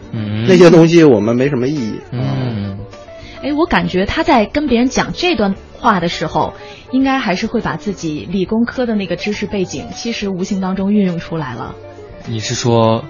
[0.47, 1.99] 那些东西我们没什么意义。
[2.11, 2.79] 嗯，
[3.41, 6.53] 哎，我感觉他在跟别人讲这段话的时候，
[6.91, 11.75] 应该还是会把自己理工科的那个知识背景，其实无形当中运用出来了。
[12.25, 13.03] 你是说？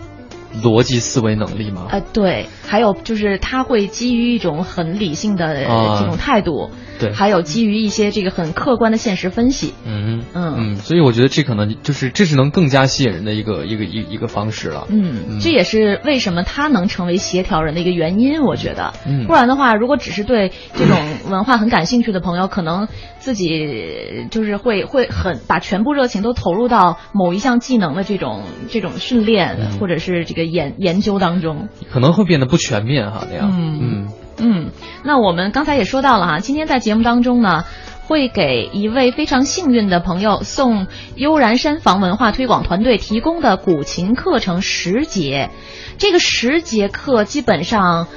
[0.64, 1.88] 逻辑思维能力吗？
[1.90, 5.66] 呃，对，还有就是他会基于一种很理性的
[6.00, 10.56] 这种态度，对，还有基于一些这个很客观的现实分析，嗯嗯。
[10.58, 20.98] 嗯，所以我觉得这可能就是这是能更加吸引人的一个一个一一个方式了，嗯，这也是为什么他能成为协调人的一个原因，我觉得，嗯，不然的话，如果只是对这种
[21.30, 22.88] 文化很感兴趣的朋友，可能
[23.28, 30.48] 自己就是会会很把全部热情都投入到某一项技能的这种这种训练或者是这个。
[30.48, 33.54] 研研究当中可能会变得不全面哈，那样。
[33.54, 34.72] 嗯嗯嗯。
[35.04, 37.66] 那我们刚才也说到了哈，今天在节目当中呢，
[38.06, 45.50] 会给一位非常幸运的朋友送悠然山房文化推广团队提供的古琴课程十节。
[45.98, 48.08] 这个十节课基本上，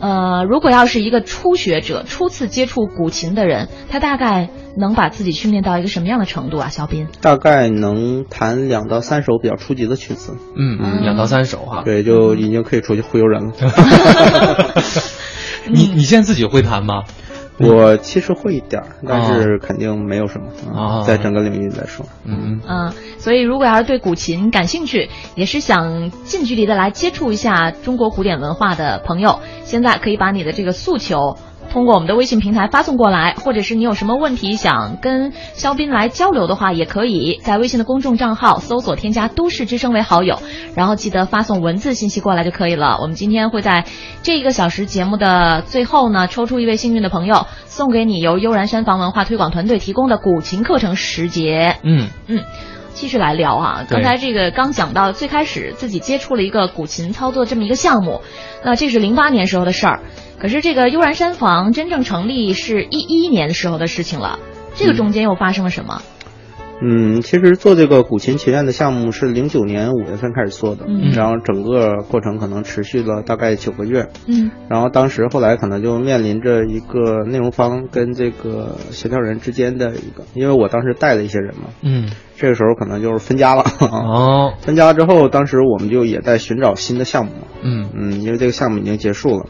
[0.00, 4.50] 呃，如果要是一个初学者初次接触古琴的人，他大概。
[4.76, 7.06] 能把自己训练到一个什么样的程度啊，肖斌？
[7.20, 10.36] 大概能弹两到三首比较初级的曲子。
[10.56, 11.82] 嗯嗯，两到三首哈。
[11.84, 13.52] 对，就已经可以出去忽悠人了。
[15.70, 17.04] 你你现在自己会弹吗？
[17.58, 22.04] 我其实会一点儿，但是肯定没有什么啊，在整个领域来说。
[22.24, 22.92] 嗯嗯。
[23.18, 31.36] 所以如果要是对古琴感兴趣，也是想近距离的来接触一下中国古典文化的朋友，现在可以把你的这个诉求。
[31.74, 40.38] 通过我们的微信平台发送过来，或者是你有什么问题想跟肖斌来交流的话，也可以在微信的公众账号搜索添加“都市之声”为好友，
[40.76, 42.98] 然后记得发送文字信息过来就可以了。
[43.00, 43.86] 我们今天会在
[44.22, 51.78] 这一个小时节目的最后呢，抽出一位幸运的朋友，送给你由悠然山房文化推广团队提供的古琴课程十节。
[51.82, 52.44] 嗯嗯。
[52.94, 53.84] 继续来聊啊。
[53.90, 58.22] 刚才这个刚讲到最开始自己接触了一个古琴操作这么一个项目，
[58.64, 60.00] 那这是零八年时候的事儿。
[60.38, 64.38] 可是这个悠然山房真正成立是一一年时候的事情了，
[64.74, 66.00] 这个中间又发生了什么？
[66.82, 87.88] 嗯，其实做这个古琴琴院的项目是零九年五月份开始做的，嗯，然后整个过程可能持续了大概九个月，嗯，然后当时后来可能就面临着一个内容方跟这个协调人之间的一个，因为我当时带了一些人嘛，嗯，这个时候可能就是分家了，哦， 分家之后，当时我们就也在寻找新的项目嘛，嗯。
[87.94, 89.46] 嗯，因为这个项目已经结束了。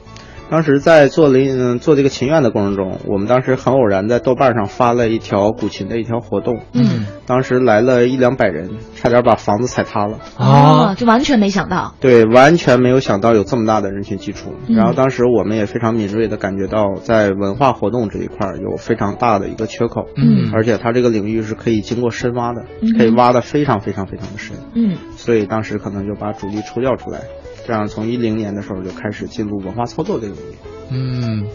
[0.55, 10.21] 当时在做嗯做这个琴院的过程中，我们当时很偶然在豆瓣上发了一条古琴的一条活动，嗯，当时来了一两百人，差点把房子踩塌了。
[10.39, 10.95] 啊！
[10.95, 14.55] 就完全没想到，对，完全没有想到有这么大的人群基础。
[14.69, 27.23] 嗯、然后当时我们也非常敏锐的感觉到，在文化活动这一块有非常大的一个缺口，嗯，而且它这个领域是可以经过深挖的，嗯、可以挖的非常非常非常的深，嗯，所以当时可能就把主力抽调出来。
[27.67, 30.55] 这样，从一零年的时候就开始进入文化操作这个领域。
[30.91, 31.47] 嗯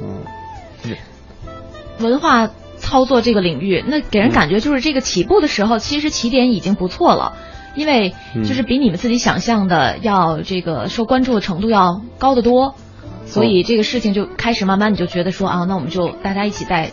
[0.84, 0.95] 嗯，
[2.00, 7.38] 文化操作这个领域，那给人感觉就是这个起步的时候，其实起点已经不错了，
[7.76, 12.74] 因为就是比你们自己想象的要这个受关注的程度要高得多，
[13.26, 16.91] 所以这个事情就开始慢慢你就觉得说啊，那我们就大家一起在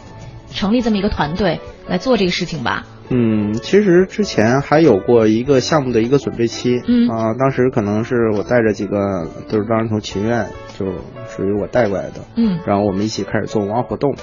[0.51, 2.85] 成立这么一个团队来做这个事情吧。
[3.09, 7.09] 嗯，其实之前还有过一个项目的一个准备期，嗯。
[7.09, 10.87] 啊，当时可能是我带着几个就是当时从秦院就
[11.29, 14.15] 属于我带过来的，嗯，然后我们一起开始做文化活动，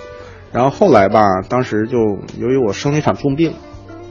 [0.52, 1.98] 然后后来吧，当时就
[2.38, 3.54] 由于我生了一场重病，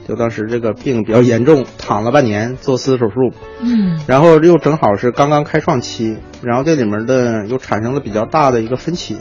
[0.07, 3.31] 就当时这个病比较严重，躺了半年做四次手术，
[3.61, 9.17] 嗯，然后又正好是刚刚开创期，然后这里面的又产生了比较大的一个分歧，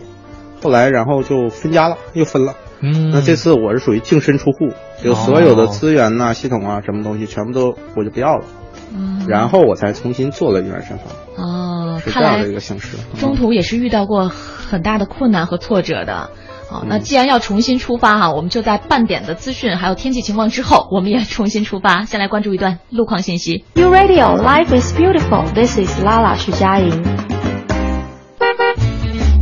[0.62, 2.54] 后来然后就分家了，又分了。
[2.82, 8.44] 嗯，那这次我是属于净身出户，就所有的资源呐、系统啊、什么东西全部都我就不要了，
[8.92, 11.06] 嗯，然后我才重新做了原山房。
[11.36, 12.96] 哦，是这样的一个形式。
[13.18, 16.30] 中途也是遇到过很大的困难和挫折的。
[16.68, 22.02] 好，那既然要重新出发哈，我们就在半点的资讯还有天气情况之后，我们也重新出发。
[22.06, 23.64] 先来关注一段路况信息。
[23.74, 25.44] You Radio Life is beautiful.
[25.54, 27.31] This is Lala 徐佳莹。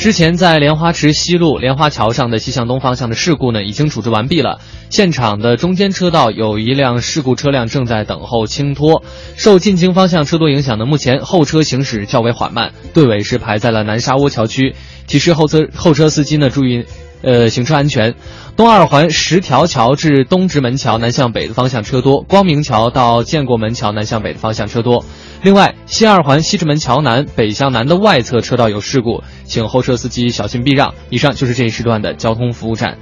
[0.00, 4.58] 之前在莲花池西路莲花桥上的西向东方向的事故呢，已经处置完毕了。
[4.88, 9.04] 现场的中间车道有一辆事故车辆正在等候清拖。
[9.36, 14.74] 受进京方向车多影响呢，目前后车行驶较为缓慢，队尾是排在了南沙窝桥区。
[15.06, 16.86] 提示后车后车司机呢注意，
[17.22, 18.14] 呃，行车安全。
[18.56, 25.04] 东二环十条桥至东直门桥南向北的方向车多，光明桥到建国门桥南向北的方向车多。
[25.42, 30.94] 另外，西二环西直门桥南北向南的外侧车道有事故，请后车司机小心避让。
[31.08, 32.98] 以上就是这一时段的交通服务站。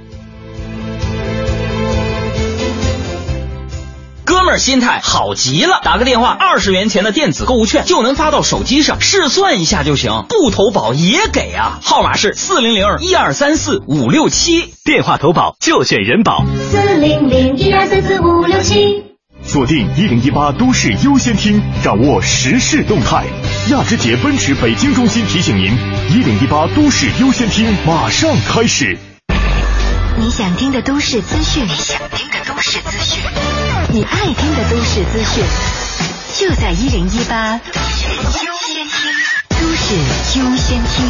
[4.49, 11.79] 们心态好极了，打个电话，二十元钱的电子购物券就能发到手机上，试算一下就行，不投保也给啊。
[11.83, 16.43] 号码是四零零一二三四五六七，电话投保就选人保。
[16.71, 19.03] 四零零一二三四五六七。
[19.43, 23.25] 锁定一零一八都市优先听，掌握时事动态。
[23.69, 25.71] 亚之杰奔驰北京中心提醒您：
[26.09, 28.97] 一零一八都市优先听马上开始。
[30.17, 33.23] 你想听的都市资讯，你想听的都市资讯，
[33.91, 35.43] 你爱听的都市资讯，
[36.37, 38.05] 就在一零一八都市
[38.45, 39.11] 优先听。
[39.49, 39.95] 都市
[40.39, 41.07] 优先听。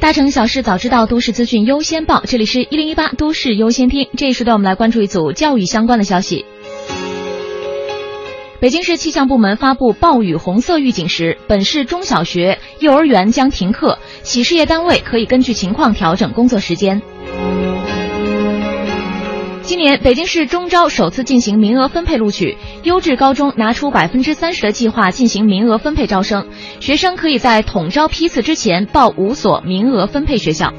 [0.00, 2.22] 大城小事早知道，都市资讯优先报。
[2.24, 4.08] 这里是一零一八都市优先听。
[4.16, 6.46] 这一时段我们来关注一组教育相关的消息。
[8.58, 17.02] 北京市气象部门发布暴雨红色预警时，本市中小学、幼儿园将停课，企事业单位可以根据情况调整工作时间。
[19.64, 26.48] 今年北京市中招首次进行名额分配录取，优质高中拿出百分之三十的计划进行名额分配招生，
[26.80, 30.74] 学生可以在统招批次之前报五所名额分配学校。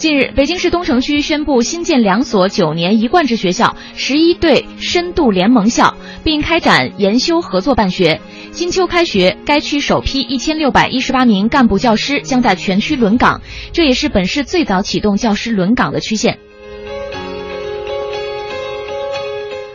[0.00, 8.18] 近日，北京市东城区宣布新建两所九年一贯制学校，十一对深度联盟校，并开展研修合作办学。
[8.50, 13.42] 金秋开学，该区首批一千六百一十八名干部教师将在全区轮岗，
[13.74, 16.38] 这也是本市最早启动教师轮岗的区县。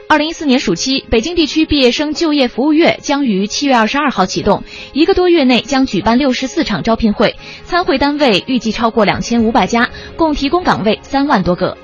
[0.07, 4.63] 二零一四年暑期，北京地区毕业生就业服务月将于七月二十二号启动，
[4.93, 11.75] 一个多月内将举办六十四场招聘会，参会单位预计超过两千五百家，共提供岗位三万多个。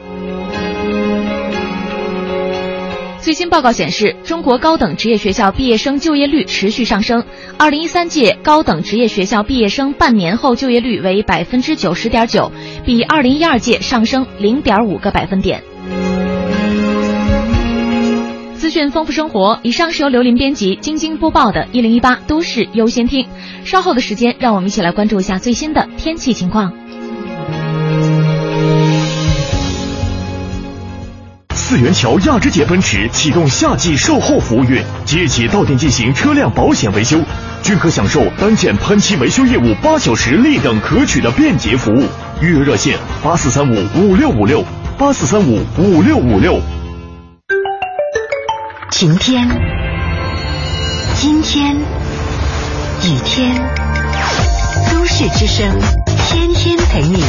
[3.19, 7.23] 最新报告显示，中国高等职业学校毕业生就业率持续上升。
[7.57, 12.51] 二零一三届高等职业学校毕业生半年后就业率为百分之九十点九，
[12.85, 15.63] 比二零一二届上升零点五个百分点。
[18.71, 19.59] 炫丰富生活。
[19.63, 23.25] 以上是由刘林编辑、晶晶播报的《一零一八都市优先听》。
[23.65, 26.71] 稍后的时间，让我们一起来关注一下最新的天气情况。
[31.53, 37.17] 四元桥亚之杰奔驰启动夏季售后服务月，即日起到店进行车辆保险维修，
[37.61, 42.03] 均可享受单件喷漆维修业务八小时立等可取的便捷服务。
[42.41, 44.63] 预约热线：八四三五五六五六
[44.97, 46.59] 八四三五五六五六。
[49.01, 49.49] 晴天、
[51.23, 53.59] 阴天、雨天，
[54.91, 55.75] 都市之声
[56.29, 57.23] 天天陪你。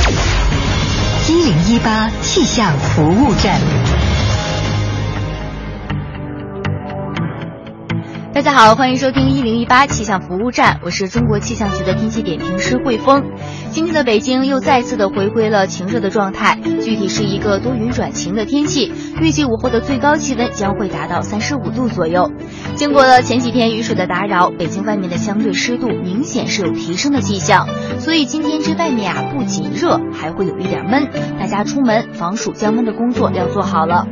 [1.29, 3.59] 一零一八气象服务站。
[8.35, 13.23] 大家好，欢迎收听一零一八气象服务站，我是中国气象局的天气点评师汇丰。
[13.71, 18.91] 今天的北京又再次的回归了晴热的状态，具体是一个多云转晴的天气。
[19.21, 22.33] 预计午后的最高气温将会达到三十五度左右。
[22.75, 27.69] 经过了前几天雨水的打扰，北京外面的相对湿度明显是有提升的迹象，
[27.99, 31.07] 所以今天这外面啊不仅热，还会有一点闷。
[31.39, 34.07] 大家出门防暑降温的工作要做好了。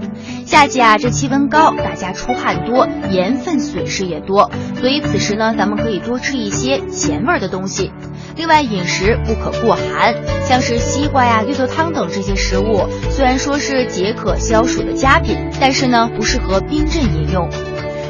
[0.51, 7.93] 夏季啊，这气温高，大家出汗多，盐分损失也多，所以此时呢，咱们可以多吃一些咸味儿的东西。
[8.35, 10.13] 另外，饮食不可过寒，
[10.45, 17.49] 像是西瓜呀、绿豆汤等这些食物，虽然说是解渴消暑的佳品，但是呢，不适合冰镇饮用。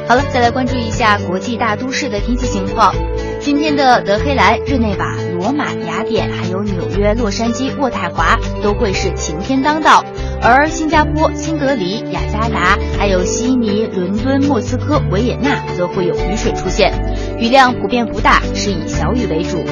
[0.09, 2.93] 好了，再来关注一下国际大都市的天气情况。
[3.39, 10.05] 今天的德黑兰、日内瓦、罗马、雅典，还有纽约、洛杉矶、渥太华都会是晴天当道。
[10.43, 16.93] 而新加坡、新德里、雅加达，还有悉尼、伦敦、莫斯科、维也纳则会有雨水出现，
[17.39, 19.65] 雨量普遍不大，是以小雨为主。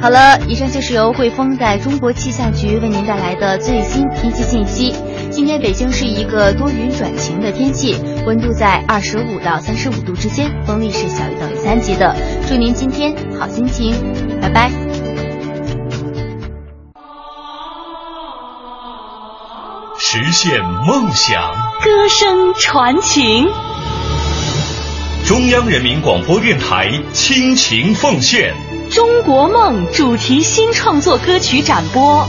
[0.00, 4.94] 好了，以上就是由汇丰在中国气象局为您带来的最新天气信息。
[5.38, 7.94] 今天北京是一个多云转晴的天气，
[8.26, 12.12] 温度在二十五到三十五度之间，风力是小于等于三级的。
[12.48, 13.94] 祝您今天好心情，
[14.42, 14.68] 拜拜。
[20.00, 21.40] 实现梦想，
[21.84, 23.48] 歌声传情。
[25.24, 28.52] 中央人民广播电台倾情奉献
[28.92, 32.28] 《中国梦》主题新创作歌曲展播。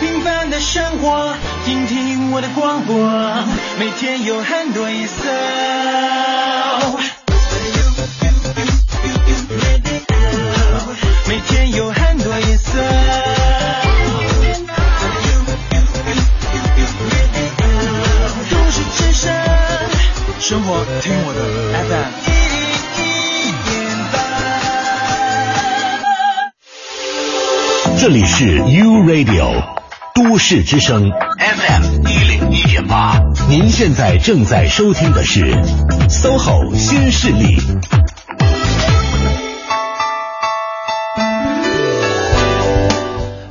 [0.00, 2.96] 平凡的生活，听听我的广播，
[3.78, 5.30] 每天有很多颜色。
[11.26, 12.78] 每天有很多颜色。
[20.40, 21.40] 生活听我的
[21.88, 22.10] FM
[27.98, 29.62] 这里是 U Radio
[30.26, 35.52] 都市之声 FM 一零一点八，您现在正在收听的是
[36.08, 37.58] SOHO 新势力。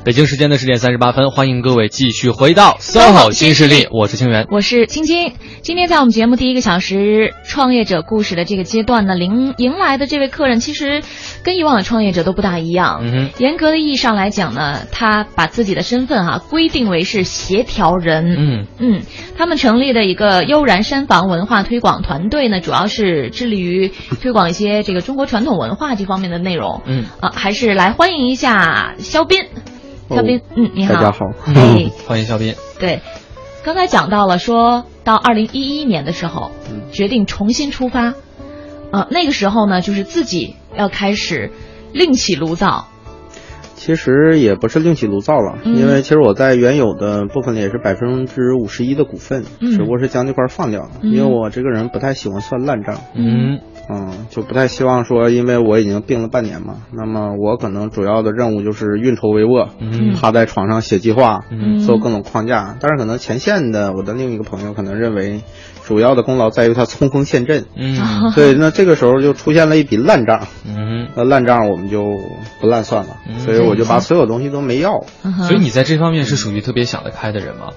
[0.03, 5.33] 北京时间的十点三十八分，欢迎各位继续回到 SOHO 新势力，我是清源，我是青青。
[5.63, 11.01] 今天在我们节目第一个小时创业者故事的这个阶段呢，迎迎来的这位客人其实
[11.41, 12.99] 跟以往的创业者都不大一样。
[13.01, 18.35] 嗯严格的意义上来讲呢，他把自己的身份哈规定为是协调人。
[18.37, 19.01] 嗯嗯，
[19.37, 26.81] 他们成立的一个悠然山房文化推广团队呢，主要是致力于推广一些这个中国传统文化这方面的内容。
[26.85, 29.45] 嗯啊，还是来欢迎一下肖斌。
[30.09, 32.53] 肖斌，嗯，你好，大家好，哎， 欢迎肖斌。
[32.77, 32.99] 对，
[33.63, 36.51] 刚才讲到了，说到二零一一年的时候，
[36.91, 38.13] 决定重新出发，
[38.91, 41.49] 呃，那个时候呢，就是自己要开始
[41.93, 42.87] 另起炉灶。
[43.75, 52.99] 其实也不是另起炉灶了，因为其实我在原有的部分里也是百分之五十一的股份，只不过是将这块放掉了，因为我这个人不太喜欢算烂账。
[53.13, 53.59] 嗯。
[53.89, 62.77] 嗯，就不太希望说，因为我已经病了半年嘛，那么我可能主要的任务就是运筹帷幄，嗯趴在床上写计划，嗯做各种框架。
[62.79, 65.41] 但是可能前线的我的另一个朋友可能认为，
[65.85, 67.65] 主要的功劳在于他冲锋陷阵。
[67.75, 67.97] 嗯，
[68.35, 70.47] 对，那这个时候就出现了一笔烂账。
[70.65, 72.19] 嗯，那烂账我们就
[72.61, 75.03] 不烂算了，所以我就把所有东西都没要。
[75.47, 77.71] 所以你在这方面是属于特别想得开的人吗？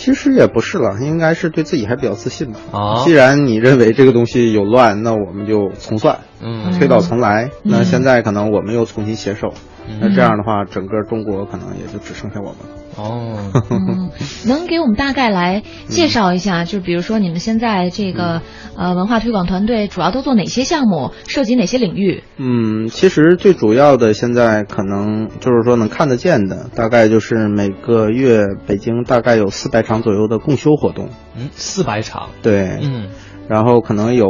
[0.00, 2.58] 其实也不是了，应该是对自己还比较自信吧。
[2.72, 7.50] 啊，既然你认为这个东西有乱，那我们就重算，嗯，推倒重来。
[7.62, 9.52] 那现在可能我们又重新携手，
[10.00, 12.79] 那这样的话，整个中国可能也就只剩下我们了。
[13.00, 14.10] 哦，
[14.46, 18.42] 能给我们大概来介绍一下，就比如说你们现在这个
[18.76, 22.22] 呃文化推广团队主要都做哪些项目，涉及哪些领域？
[22.36, 31.08] 嗯，其实最主要的现在可能就是说能看得见的，大概就是每个月北京大概有四百场左右的共修活动。
[31.36, 32.28] 嗯，四百场。
[32.42, 33.08] 对，嗯，
[33.48, 34.26] 然后可能有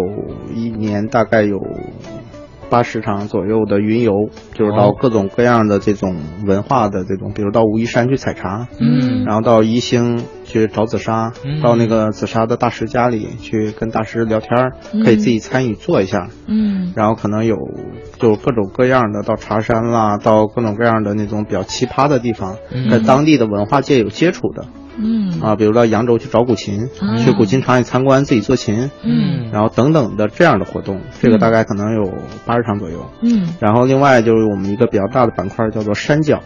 [0.55, 1.59] 一年大概有。
[2.71, 6.17] 八十场左右的云游，就是到各种各样的这种
[6.47, 14.51] 文化的这种，比如到武夷山去采茶，嗯，然后到宜兴去找紫砂，到那个紫砂的大师家里去跟大师聊天，
[15.05, 17.57] 可以自己参与做一下，嗯，然后可能有
[18.19, 22.57] 就各种各样的到茶山啦，到各种各样的那种比较奇葩的地方，
[22.91, 24.65] 在当地的文化界有接触的。
[25.03, 26.89] 嗯啊，比如到扬州去找古琴，
[27.19, 32.13] 去古琴厂里参观，自己做琴，嗯，然后等等的这样的活动，这个大概可能有
[32.47, 36.41] 八十场左右，嗯，然后另外就是我们一个比较大的板块叫做山脚，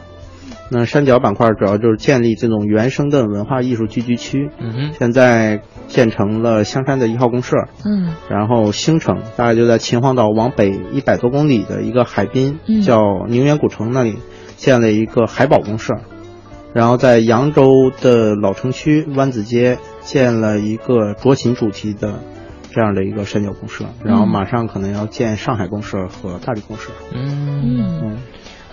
[0.70, 14.18] 那山脚板块主要就是建立这种原生的文化艺术聚居区，嗯哼，现在建成了香山的一号公社，嗯，然后兴城大概就在秦皇岛往北一百多公里的一个海滨，叫宁远古城那里
[14.56, 15.94] 建了一个海宝公社。
[16.74, 22.18] 然后在扬州的老城区湾子街建了一个酌情主题的
[22.72, 26.90] 这样的一个三角公社，然后马上可能要建上海公社和大理公社。
[27.12, 28.18] 嗯嗯。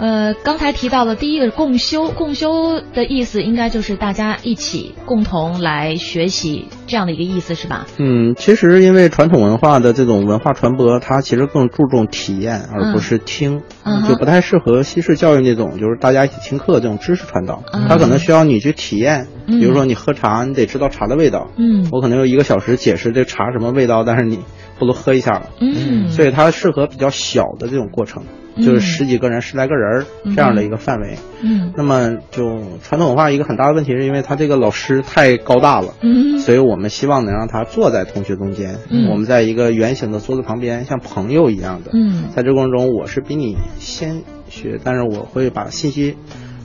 [0.02, 7.86] 呃，刚才提到的第一个共修，共修的意思应该就是大家一起共同来学习这样的一个意思，是吧？
[7.99, 13.62] 嗯，其实因为传统文化的这种文化传播，它其实更注重体验而不是听，
[14.10, 17.62] 就不太适合西式教育那种，就是大家一起听课这种知识传导。
[17.88, 21.52] 它可能需要你去体验，比如说你喝茶，你得知道茶的味道。
[21.58, 24.39] 嗯，我可能用一个小时解释这茶什么味道，但是你
[24.80, 25.49] 不如喝一下了。
[25.60, 28.24] 嗯，所以它适合比较小的这种过程。
[28.58, 31.18] 就是十几个人、十来个人这样的一个范围。
[31.41, 35.93] 嗯，那么就传统文化一个很大的问题，是因为他这个老师太高大了。
[36.02, 38.78] 嗯，所以我们希望能让他坐在同学中间。
[38.89, 41.91] 嗯，我们在一个圆形的桌子旁边，像朋友一样的。
[41.93, 46.18] 嗯，在这过程中，我是比你先学，但是我会把信息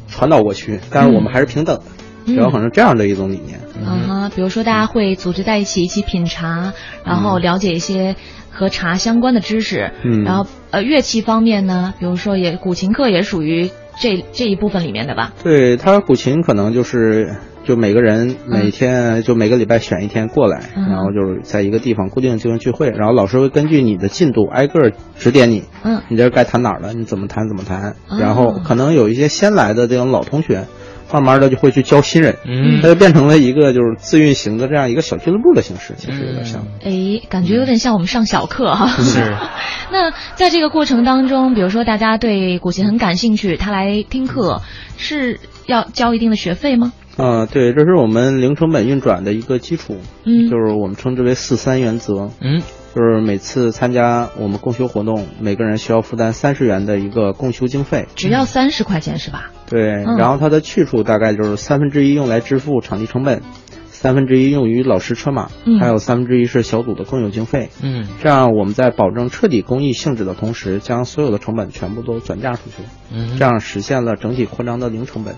[0.09, 1.85] 传导过去，但是我们还是平等的。
[2.27, 3.61] 主要可能这样的一种理念。
[3.87, 6.73] 啊，比如说大家会组织在一起，一起品茶，
[7.05, 8.17] 然后了解一些。
[8.57, 15.33] 和茶相关的知识，嗯，然后呃乐器方面呢，比如说也古琴课也属于这这一部分里面的吧？
[15.45, 30.65] 对，它古琴可能就是就每个人每天就每个礼拜选一天过来，然后就是在一个地方固定进行聚会，然后老师会根据你的进度挨个指点你，嗯，你这该弹哪儿了，你怎么弹怎么弹，然后可能有一些先来的这种老同学。
[31.13, 36.67] 慢慢的就会去教新人，嗯，它就变成了一个就是自运行的这样一个小俱乐部的形式，其实有点像。
[36.85, 38.89] 哎，感觉有点像我们上小课哈。
[38.89, 39.37] 是。
[39.93, 44.63] 那在这个过程当中，比如说大家对古琴很感兴趣，他来听课
[44.97, 46.93] 是要交一定的学费吗？
[47.17, 52.63] 啊，对，这是我们零成本运转的一个基础，嗯，就是我们称之为四三原则，嗯。
[52.97, 59.51] 就是每次参加我们共修活动，每个人需要负担三十元的一个共修经费，只要三十块钱是吧？
[59.69, 59.83] 对，
[60.17, 63.43] 然后它的去处大概就是三分之一用来支付场地成本，
[63.91, 67.69] 三分之一用于老师车马，还有三分之一是小组的共有经费。
[67.83, 72.77] 嗯，这样我们在保证彻底公益性质的同时，将所有的成本全部都转嫁出去，
[73.13, 75.35] 嗯，这样实现了整体扩张的零成本。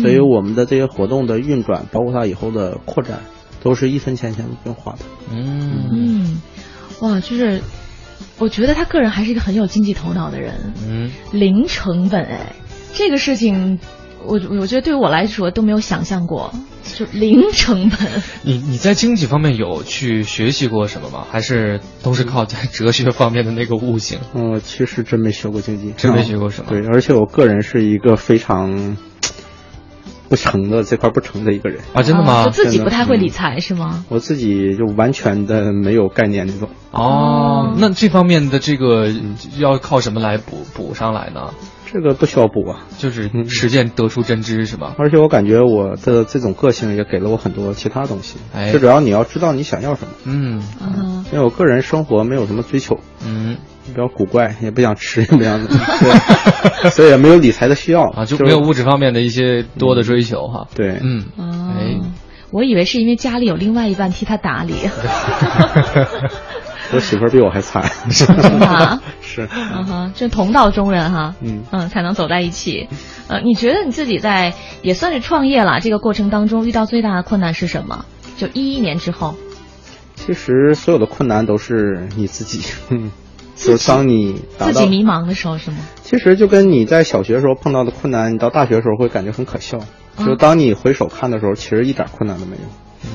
[0.00, 3.18] 所以我们的这些活动的运转，包括它以后的扩展，
[3.60, 4.98] 都是一分钱钱都不用花的。
[5.32, 6.42] 嗯嗯。
[7.02, 7.60] 哇，就是，
[8.38, 10.72] 我觉得他个人还是一个很有经济头脑的人。
[10.88, 12.54] 嗯，零成本哎，
[12.94, 13.80] 这个事情，
[14.24, 16.54] 我我觉得对于我来说都没有想象过，
[16.94, 17.98] 就零成本。
[18.42, 21.26] 你你在经济方面有去学习过什么吗？
[21.28, 24.20] 还是都是靠在哲学方面的那个悟性？
[24.34, 26.70] 嗯，其实真没学过经济，真没学过什么。
[26.70, 28.96] 对，而且我个人是一个非常。
[30.32, 32.46] 不成的这块不成的一个人啊，真的吗？
[32.46, 34.02] 就自己不太会理财是吗？
[34.08, 36.70] 我自己就完全的没有概念那种。
[36.90, 39.10] 哦，那这方面的这个
[39.58, 41.50] 要靠什么来补补上来呢？
[41.92, 44.94] 这个不需要补啊，就是实践得出真知是吧？
[44.96, 48.38] 而且我感觉我的这种个性也给了我很多其他东西。
[48.54, 50.14] 哎，最主要你要知道你想要什么。
[50.24, 55.60] 嗯嗯，因为我个人生活没有什么追求，嗯，比较古怪，也不想吃， 也不想，
[56.92, 60.66] 所以也没有理财的需要啊，就没有物质方面的一些多的追求哈。
[60.74, 62.00] 对，嗯，哎，
[62.50, 64.74] 我以为是因为家里有另外一半替他打理。
[66.94, 69.00] 我媳妇儿比我还惨，是吗？
[69.22, 72.86] 是，嗯哼，这同道中人哈，嗯嗯，才能走在一起。
[73.28, 74.52] 呃，你觉得你自己在
[74.82, 78.04] 也算是创业了，这个过程当中遇到最大的困难是什么？
[78.36, 79.36] 就一一年之后，
[80.16, 83.10] 其实所有的困难都是你自己，嗯，
[83.64, 85.78] 就是当你自己迷茫的时候是吗？
[86.02, 89.78] 其实就跟你在小学时候碰到的困难，你到大学时候会感觉很可笑。
[90.18, 92.62] 就当你回首看的时候，其实一点困难都没有。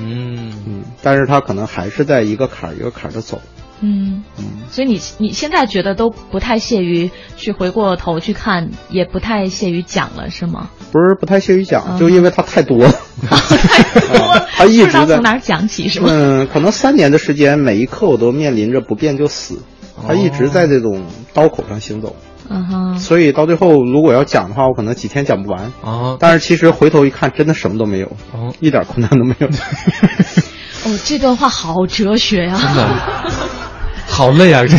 [0.02, 3.42] 嗯嗯，但是他可能还是在一个坎儿一个坎儿的走。
[3.80, 10.72] 嗯嗯，所以你你现在觉得都不太屑于去回过头去看，也不太屑于讲了，是吗？
[10.92, 12.92] 不是不太屑于讲，就因为它太多了，
[13.30, 16.08] 太多，他一直在从哪儿讲起是吗？
[16.10, 19.62] 嗯，可能三年的时间，每一刻我都面临着不变就死，
[20.06, 22.16] 他一直在这种刀口上行走。
[22.50, 26.16] 嗯哼，所以到最后，如果要讲的话，我可能几天讲不完啊。
[26.20, 29.48] 但是其实回头一看，真的什么都没有，哦，一点困难都没有。
[29.48, 32.88] 哦，这段话好哲学呀、真的
[34.18, 34.66] 好累啊！
[34.66, 34.76] 这，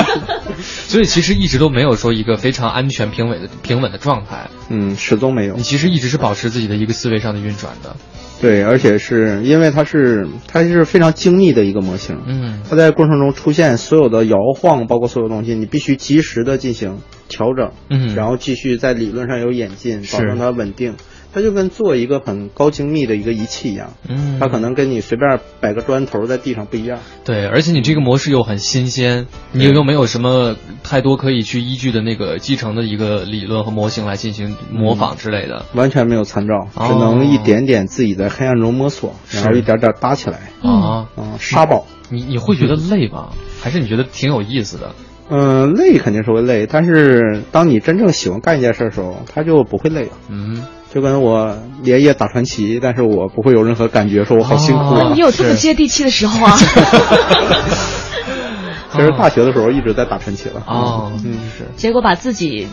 [0.64, 4.48] 所以其实一直都没有说一个非常安全、平稳的平稳的状态。
[4.70, 5.56] 嗯，始终没有。
[5.56, 7.94] 你其实一直是保持自己的一个思维上的运转的。
[8.40, 16.98] 对，而且是因为它是它是非常精密的一个模型，嗯，它在过程中出现所有的摇晃，包括所有东西，你必须及时的进行
[17.28, 20.94] 调整，嗯，然后继续在理论上有演进，保证它稳定。
[21.34, 26.98] 它就跟做一个很高精密的一个仪器一样，嗯，它可能跟你随便摆个砖头在地上不一样。
[27.24, 40.50] 对，而且你这个模式又很新鲜，你又没有什么太多可以去依据的那个继承的一个理论和模型来进行模仿之类的，完全没有参照，哦只能一点点自己在黑暗中摸索，然后一点点搭起来。
[40.62, 43.30] 啊啊，沙堡，你你会觉得累吗？
[43.60, 44.94] 还是你觉得挺有意思的？
[45.30, 50.10] 嗯，累肯定是会累，但是当你真正喜欢干一件事的时候，它就不会累了。
[50.28, 50.62] 嗯，
[50.94, 54.94] 就跟我连夜打传奇，但是我不会有任何感觉，说我好辛苦。
[54.94, 56.56] 那你有这么接地气的时候啊？
[58.92, 60.62] 其实大学的时候一直在打传奇了。
[60.66, 61.64] 哦，嗯，是。
[61.76, 62.68] 结果把自己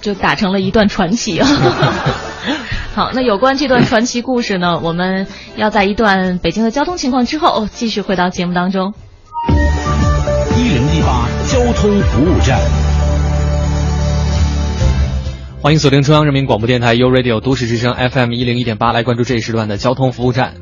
[0.00, 1.46] 就打成了一段传奇啊！
[2.94, 8.94] 好，那有关这段传奇故事呢，我们要在一段北京的交通情况之后继续回到节目当中。
[10.56, 12.95] 一零一八交通服务站。
[15.66, 20.54] 欢迎锁定中央人民广播电台 u Radio 都市之声 FM 一零一点八，来关注这一时段的交通服务站。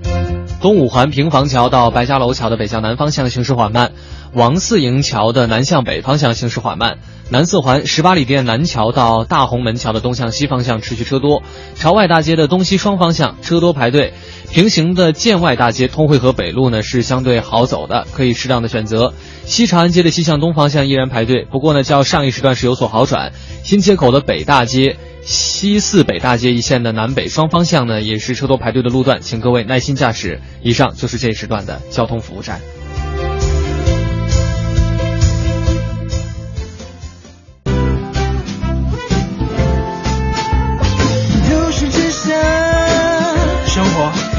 [0.62, 3.92] 东五环平房桥到白家楼桥的北向南方向行驶缓慢，
[4.34, 6.98] 王四营桥的南向北方向行驶缓慢，
[7.30, 11.44] 南四环十八里店南桥到大红门桥的东向西方向持续车多，
[11.76, 14.12] 朝外大街的东西双方向车多排队，
[14.50, 19.14] 平行的建外大街通惠河北路呢是相对好走的，可以适当的选择。
[19.44, 23.32] 西长安街的西向东方向依然排队，不过呢较上一时段是有所好转。
[23.62, 24.96] 新街口的北大街。
[25.26, 30.42] 西四北大街一线的南北双方向呢，也是车多排队的路段，请各位耐心驾驶。
[30.60, 32.60] 以上就是这一时段的交通服务站。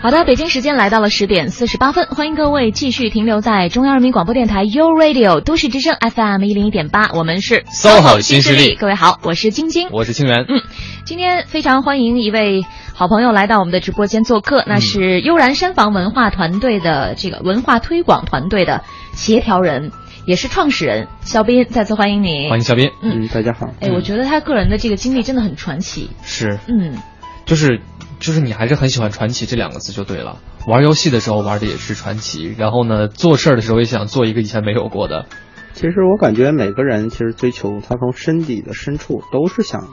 [0.00, 8.76] 好的，北京时间来到了十点四十八分，欢迎各位继续停留在中央人民广播电台 u Radio 都市之声 FM 一零一点八，我们是 SOHO 新势力。
[8.76, 10.44] 各位好，我是晶晶，我是清源。
[10.48, 10.62] 嗯，
[11.04, 18.84] 今天非常欢迎一位好朋友来到我们的直播间做客，那是悠然山房文化团队的这个文化推广团队的
[19.14, 19.90] 协调人，
[20.26, 22.48] 也是创始人肖斌，再次欢迎你。
[22.48, 22.92] 欢迎肖斌。
[23.02, 23.66] 嗯，大家好。
[23.80, 26.08] 哎，我觉得他个人的这个经历真的很传奇。
[26.22, 26.60] 是。
[26.68, 26.96] 嗯，
[27.44, 27.80] 就是。
[28.18, 30.38] 就是你还是很喜欢传奇这两个字就对了。
[30.66, 35.26] 玩游戏的时候玩的也是传奇，然后呢，做事儿的时候也想做一个以前没有过的。
[35.72, 39.86] 其实我感觉每个人其实追求他从身体的深处都是想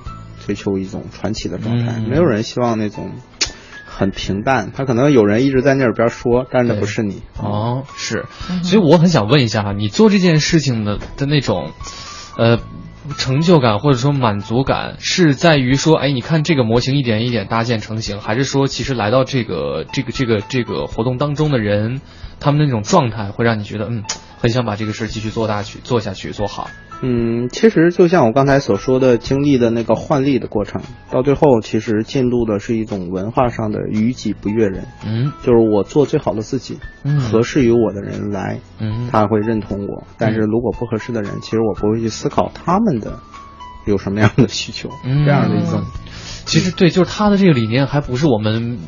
[0.45, 3.11] 追求一种传奇的状态，嗯、没有人希望那种
[3.86, 4.71] 很平淡。
[4.76, 7.21] 他可能有人一直在那边说，但是那不是你。
[7.38, 8.26] 哦，是。
[8.63, 11.71] 所以我很想问一下哈，你做这件事情的的那种，
[12.38, 12.59] 呃。
[13.18, 22.01] 成就感或者说满足感是在于说，哎，你看这个模型一点一点搭建成型，还是说其实来到这个这个这个这个活动当中的人，
[22.39, 24.03] 他们那种状态会让你觉得，嗯，
[24.39, 26.70] 很想把这个事继续做大去做下去做好。
[27.08, 30.82] 嗯，其实就像我刚才所说的，经历的那个换力的过程，
[31.12, 34.86] 到最后其实进入的是一种文化上的于己不悦人。
[35.06, 40.03] 嗯，就是我做最好的自己，嗯，合适于我的人来，嗯，他会认同我。
[40.18, 43.20] 但是如果不合适的人，其实我不会去思考他们的
[43.86, 45.84] 有什么样的需求，这样的一种。
[46.46, 48.80] 其实对，就是他的这个理念还不是我们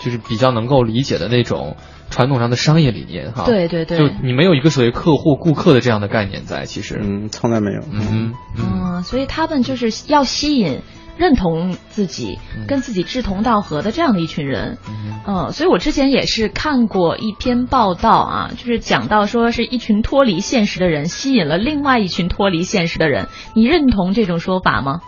[0.00, 1.76] 就是比较能够理解的那种。
[2.12, 10.80] 传统上的商业理念，哈，对对对，就你没有一个所谓客户、顾客的这样的概念在，其实，嗯，从来没有，嗯嗯，所以他们就是要吸引
[11.16, 14.78] 认同自己、跟自己志同道合的这样的一群人，
[15.24, 24.98] 嗯，所以我之前也是看过一篇报道啊，就是讲到说是一群脱离现实的人吸引了另外一群脱离现实的人，你认同这种说法吗？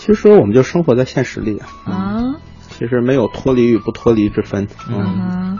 [0.00, 2.34] 其实我们就生活在现实里啊，啊，
[2.70, 5.58] 其实没有脱离与不脱离之分，嗯。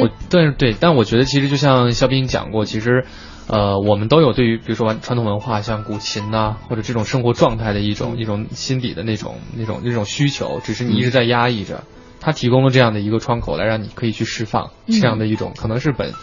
[0.00, 3.04] 我但是对，但我觉得其实就像肖斌讲过，其实，
[3.48, 11.84] 呃，我们都有对于比如说传统文化，像古琴呐，或者这种生活状态的一种一种心底的那种那种那种需求，只是你一直在压抑着。
[12.18, 16.14] 他提供了这样的一个窗口，来让你可以去释放这样的一种可能是本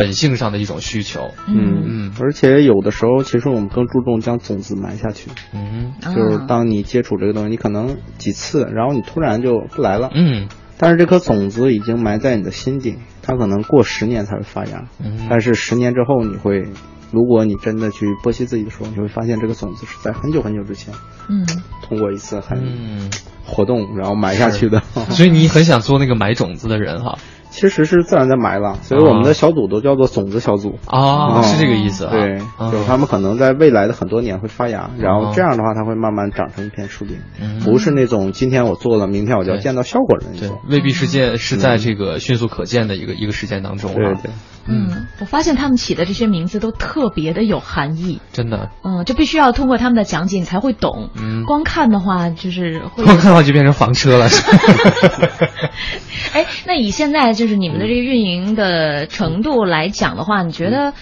[0.00, 1.30] 本性上的一种需求。
[1.46, 5.28] 嗯嗯，而且有的时候，其实我们更注重将种子埋下去。
[5.52, 10.08] 嗯，就是当你接触这个东西，你可能几次，然后你突然就不来了。
[10.14, 10.48] 嗯。
[10.78, 14.88] 但是这颗种子已经埋在你的心底，它可能过十年才会发芽。
[14.98, 16.64] 嗯，但是十年之后，你会，
[17.12, 20.94] 如果你真的去剖析自己的时候，你会发现这个种子是在很久很久之前，
[21.28, 21.46] 嗯，
[21.82, 23.10] 通过一次很
[23.44, 24.80] 活动然后埋下去的。
[25.10, 27.18] 所以你很想做那个埋种子的人哈。
[27.50, 32.12] 其实是自然在埋了，所以我们的小组都叫做种子小组啊，是这个意思啊。
[32.12, 32.38] 对，
[32.70, 37.18] 就是他们可能在未来的很多年会发芽，然后这样的话，它会慢慢长成一片树林，
[37.64, 40.58] 不是那种今天我做了，明天我就要见到效果的那种。
[40.68, 43.94] 对，未必是见是在这个迅速可见的一个一个时间当中。
[43.94, 44.30] 对对。
[44.66, 48.70] 嗯，我发现他们起的这些名字都特别的有含义，真的。
[48.84, 51.10] 嗯，就必须要通过他们的讲解你才会懂。
[51.16, 53.04] 嗯，光看的话就是会。
[53.04, 54.28] 光看的话就变成房车了。
[56.32, 60.92] 哎，那以现在就是你们的这个运营的程度来讲的话，你觉得，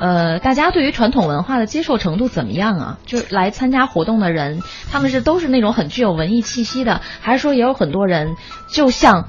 [0.00, 2.98] 呃，大家对于传统文化的接受程度怎么样啊？
[3.04, 8.36] 就是来参加活动的人，他们是都是那种很具有文艺气息的，还是说也有很多人
[8.70, 9.28] 就像？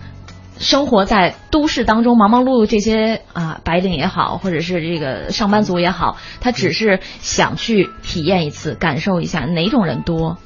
[0.59, 10.37] 生活在都市当中，忙忙碌碌这些啊，白领也好，或者是这个上班族也好，他只是想去体验一次，感受一下哪种人多？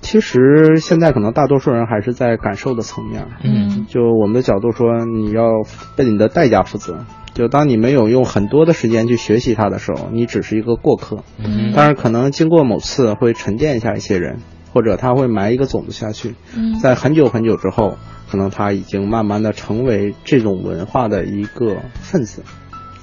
[0.00, 3.26] 其实现在可能大多数人还是在感受的层面。
[3.42, 5.44] 嗯，就我们的角度说，你要
[5.96, 7.04] 为你的代价负责。
[7.34, 11.24] 就当你没有用很多的时间去学习它的时候，你只是一个过客。
[11.38, 14.40] 嗯，但是可能经过某次会沉淀一下一些人，
[14.72, 16.34] 或者他会埋一个种子下去。
[16.56, 17.96] 嗯，在很久很久之后。
[18.32, 22.42] 可能他已经慢慢的成为这种文化的一个分子。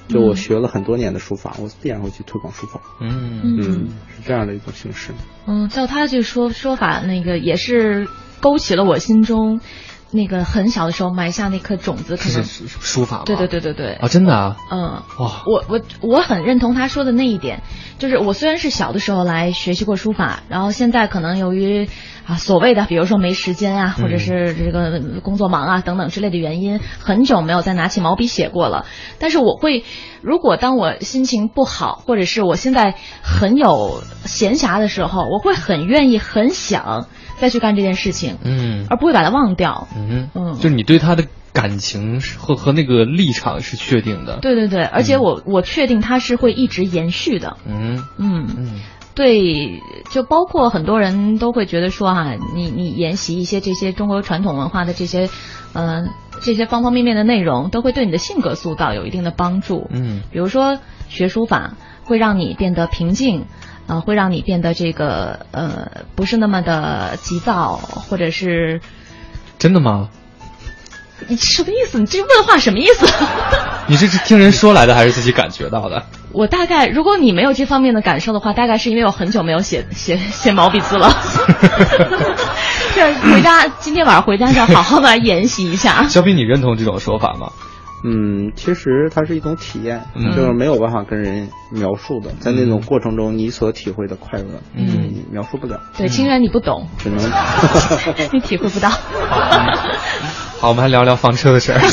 [0.08, 2.80] 就我学了很多年的书法，我必然会去推广书法。
[3.00, 3.62] 嗯嗯，
[4.08, 5.12] 是这样的一种形式。
[5.46, 8.08] 嗯，照他这说说法，那个也是
[8.40, 9.60] 勾起了我心中。
[10.12, 13.22] 那个很小的时候埋下那颗种子，可能书法。
[13.24, 13.92] 对对对对对。
[13.94, 14.56] 啊，真的啊。
[14.70, 15.02] 嗯。
[15.18, 15.42] 哇。
[15.46, 17.62] 我我我很认同他说的那一点，
[17.98, 21.88] 就是我虽然是小的时候来学习过书法，然后现在可能由于
[22.26, 28.86] 啊所谓的比如说没时间啊，或者是这个工作忙啊等等之类的原因，很久没有再拿起毛笔写过了。
[29.18, 29.84] 但是我会，
[30.22, 37.06] 如果当我心情不好，或者是我现在很有闲暇的时候，我会很愿意、很想。
[37.40, 48.04] 再去干这件事情，嗯，而不会把它忘掉，嗯嗯，就是你对他的感情和和那个立场是确定的，对对对，而且我我确定它是会一直延续的，嗯。
[48.18, 48.46] 嗯。
[48.56, 48.80] 嗯，
[49.14, 49.80] 对，
[50.10, 55.28] 就包括很多人都会觉得说哈，你你沿袭一些这些中国传统文化的这些，
[55.74, 56.08] 嗯，
[56.42, 60.78] 这些方方面面的内容，都会对你的性格塑造有一定的帮助，嗯，比如说
[61.08, 61.74] 学书法
[62.04, 63.46] 会让你变得平静。
[63.90, 68.80] 啊，会让你变得这个呃，不是那么的急躁，或者是
[69.58, 70.08] 真的吗？
[71.26, 71.98] 你什么意思？
[71.98, 73.06] 你这问话什么意思？
[73.88, 76.06] 你这是听人说来的，还是自己感觉到的？
[76.32, 81.12] 我大概，如果你没有这方面的感受的话，大概是因为我很久没有写写写毛笔字了。
[82.94, 86.06] 这回家今天晚上回家要好好的研习一下。
[86.08, 87.50] 小斌，你认同这种说法吗？
[88.02, 90.02] 嗯，其实它是一种体验，
[90.34, 95.80] 就是没有办法跟人描述的，在那种过程中你所体会的快乐，嗯，你描述不了。
[95.96, 97.18] 对，清源你不懂，只能
[98.32, 98.88] 你体会不到。
[100.58, 101.80] 好，我们还聊聊房车的事儿。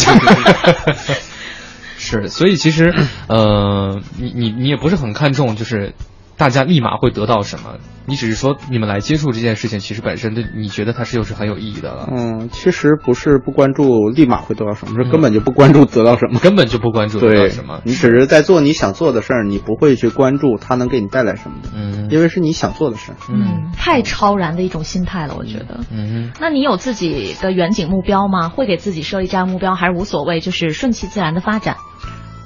[2.00, 2.94] 是，所以其实，
[3.28, 5.94] 呃，你你你也不是很看重，就是
[6.38, 7.76] 大家立马会得到什么？
[8.06, 12.08] 你只是说你们来接触这件事情，其实本身对你觉得它是又是很有意义的了。
[12.10, 17.82] 嗯，其实不是不关注立马会得到什么，是根本就不关注得到什么，根本就不关注得到什么。
[17.84, 21.70] 你只是在做你想做的事儿，你不会去关注它能给你带来什么的。
[21.76, 23.18] 嗯，因为是你想做的事儿。
[23.30, 25.82] 嗯，太超然的一种心态了，我觉得。
[25.92, 28.48] 嗯，那你有自己的远景目标吗？
[28.48, 31.76] 会给自己设立这样目标，还是无所谓，就是顺其自然的发展？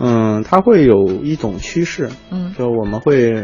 [0.04, 3.44] 嗯，它会有一种趋势，嗯，就我们会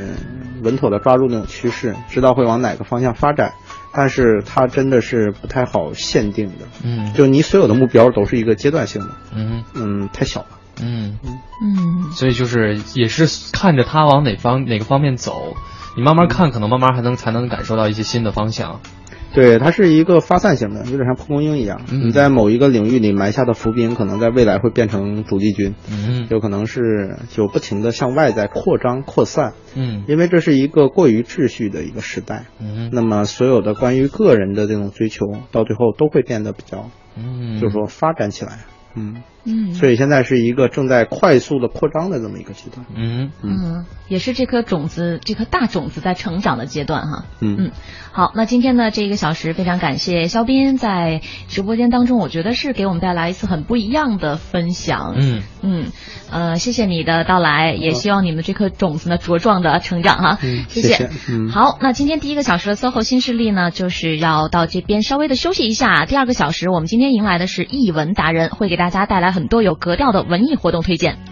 [0.64, 3.54] 稳妥的抓住那种趋势，知道会往哪个方向发展，
[3.94, 9.64] 但是它真的是不太好限定的，嗯，就你所有的目标都是一个阶段性的，嗯。
[9.76, 10.48] 嗯，太小了，
[10.82, 11.38] 嗯嗯。
[11.62, 15.56] 嗯，所以就是也是看着它往哪方哪个方面走，
[15.96, 18.82] 你慢慢看，可能慢慢还能才能感受到一些新的方向。
[19.34, 21.82] 对，它是一个发散型的，有点像蒲公英一样。
[21.92, 25.76] 你在某一个领域里埋下的伏兵，可能在未来会变成主力军。
[25.92, 29.54] 嗯，有可能是就不停的向外在扩张扩散。
[29.76, 32.46] 嗯，因为这是一个过于秩序的一个时代。
[32.60, 38.60] 嗯，那么所有的关于个人的这种追求，到最后都会变得比较，嗯，就是说发展起来。
[38.96, 39.22] 嗯。
[39.48, 42.86] 嗯，所以现在是一个正在快速的扩张的这么一个阶段。
[42.94, 47.26] 嗯嗯，也是这颗种子，这颗大种子在成长的阶段哈。
[47.40, 47.72] 嗯嗯，
[48.12, 55.16] 好，那今天呢这一个小时非常感谢肖斌在直播间当中，我觉得是给我们带来一次很不一样的分享。
[55.18, 55.86] 嗯嗯
[56.30, 60.38] 呃，谢谢你的到来，也希望你们这颗种子呢茁壮的成长哈。
[60.68, 61.10] 谢谢。
[61.50, 66.06] 好，那今天第一个小时的 SOHO 新势力呢，就是要到这边稍微的休息一下。
[66.06, 69.37] 第二个小时，我们今天迎来的是译文达人，会给大家带来。
[69.38, 71.28] 很多有格调的文艺活动推荐。